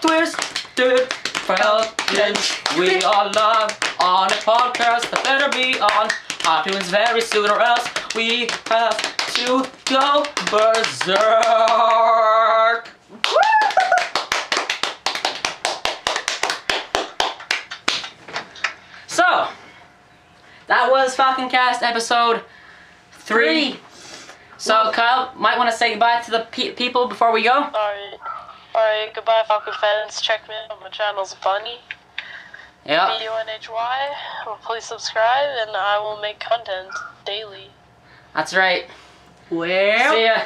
Twisted 0.03 1.13
Falcons, 1.47 2.51
we 2.77 3.01
are 3.03 3.31
live 3.31 3.71
on 4.01 4.27
a 4.27 4.35
podcast 4.35 5.09
that 5.11 5.23
better 5.23 5.47
be 5.49 5.79
on 5.79 6.09
iTunes 6.43 6.91
very 6.91 7.21
soon 7.21 7.49
or 7.49 7.61
else 7.61 7.87
we 8.13 8.49
have 8.67 8.97
to 9.33 9.65
go 9.85 10.25
berserk. 10.51 11.29
So, 19.07 19.47
that 20.67 20.91
was 20.91 21.15
Falcon 21.15 21.47
Cast 21.49 21.81
episode 21.81 22.41
three. 23.13 23.79
So, 24.57 24.91
Kyle 24.91 25.33
might 25.37 25.57
want 25.57 25.71
to 25.71 25.77
say 25.77 25.91
goodbye 25.91 26.21
to 26.23 26.31
the 26.31 26.47
pe- 26.51 26.71
people 26.73 27.07
before 27.07 27.31
we 27.31 27.43
go. 27.43 27.51
Alright. 27.53 28.19
Alright, 28.75 29.13
goodbye, 29.13 29.43
Falcon 29.47 29.73
fans. 29.79 30.19
Check 30.19 30.47
me 30.47 30.55
out. 30.55 30.75
on 30.75 30.83
My 30.83 30.89
channel's 30.89 31.35
Bunny. 31.35 31.79
Yeah. 32.85 33.17
B 33.17 33.23
U 33.23 33.31
N 33.39 33.47
H 33.55 33.69
Y. 33.69 34.09
Well, 34.45 34.59
please 34.63 34.83
subscribe, 34.83 35.47
and 35.61 35.77
I 35.77 35.99
will 35.99 36.19
make 36.21 36.39
content 36.39 36.89
daily. 37.25 37.67
That's 38.33 38.53
right. 38.55 38.85
Well, 39.49 40.13
See 40.13 40.23
ya. 40.23 40.41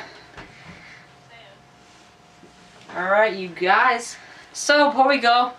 Alright, 2.96 3.38
you 3.38 3.48
guys. 3.48 4.18
So, 4.52 4.90
before 4.90 5.08
we 5.08 5.20
go, 5.20 5.54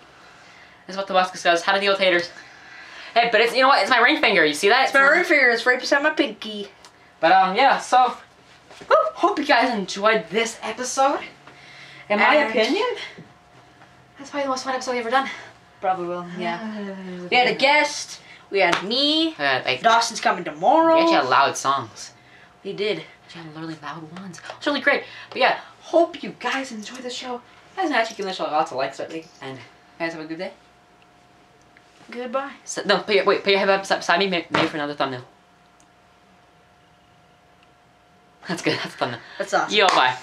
this 0.85 0.93
is 0.93 0.97
what 0.97 1.07
the 1.07 1.13
Buska 1.13 1.37
says. 1.37 1.63
How 1.63 1.73
to 1.73 1.79
deal 1.79 1.93
with 1.93 1.99
haters. 1.99 2.29
Hey, 3.13 3.29
but 3.31 3.41
it's, 3.41 3.55
you 3.55 3.61
know 3.61 3.69
what? 3.69 3.81
It's 3.81 3.89
my 3.89 3.99
ring 3.99 4.21
finger. 4.21 4.45
You 4.45 4.53
see 4.53 4.69
that? 4.69 4.85
it's 4.85 4.93
my 4.93 5.01
ring 5.01 5.23
finger. 5.23 5.49
It's 5.49 5.65
right 5.65 5.79
beside 5.79 6.03
my 6.03 6.11
pinky. 6.11 6.67
But, 7.19 7.31
um, 7.31 7.55
yeah, 7.55 7.79
so, 7.79 8.15
whew, 8.87 8.97
hope 9.15 9.39
you 9.39 9.45
guys 9.45 9.73
enjoyed 9.73 10.25
this 10.29 10.59
episode. 10.61 11.19
In 12.09 12.19
my 12.19 12.35
And- 12.35 12.49
opinion, 12.49 12.87
that's 14.17 14.29
probably 14.31 14.43
the 14.43 14.49
most 14.49 14.63
fun 14.63 14.73
episode 14.73 14.91
we've 14.91 15.01
ever 15.01 15.09
done. 15.11 15.29
Probably 15.81 16.07
will. 16.07 16.25
Yeah. 16.37 17.27
We 17.29 17.35
had 17.37 17.47
a 17.47 17.55
guest. 17.55 18.19
We 18.49 18.59
had 18.59 18.81
me. 18.83 19.35
Uh, 19.37 19.61
like, 19.63 19.81
Dawson's 19.81 20.19
coming 20.19 20.43
tomorrow. 20.43 20.95
we 20.95 21.01
actually 21.01 21.15
had 21.15 21.29
loud 21.29 21.55
songs. 21.55 22.11
We 22.63 22.73
did. 22.73 23.03
She 23.29 23.37
had 23.37 23.47
literally 23.53 23.77
loud 23.81 24.11
ones. 24.19 24.41
It's 24.57 24.65
really 24.67 24.81
great. 24.81 25.03
But 25.29 25.37
yeah, 25.39 25.59
hope 25.81 26.21
you 26.23 26.35
guys 26.39 26.71
enjoy 26.71 26.95
the 26.97 27.09
show. 27.11 27.41
Guys, 27.77 27.91
actually 27.91 28.17
give 28.17 28.25
the 28.25 28.33
show 28.33 28.43
lots 28.45 28.71
of 28.71 28.77
likes 28.77 28.99
lately. 28.99 29.25
And 29.41 29.57
you 29.57 29.63
guys 29.99 30.13
have 30.13 30.21
a 30.21 30.25
good 30.25 30.39
day. 30.39 30.51
Goodbye. 32.09 32.53
So, 32.65 32.81
no, 32.85 32.97
put 32.99 33.13
your, 33.15 33.23
wait, 33.23 33.43
put 33.43 33.51
your 33.51 33.59
head 33.59 33.69
up 33.69 33.81
beside 33.87 34.17
me, 34.19 34.27
maybe 34.27 34.67
for 34.67 34.77
another 34.77 34.95
thumbnail. 34.95 35.23
That's 38.47 38.63
good, 38.63 38.73
that's 38.79 38.95
a 38.95 38.97
thumbnail. 38.97 39.19
That's 39.37 39.53
awesome. 39.53 39.77
Yo, 39.77 39.87
bye. 39.89 40.17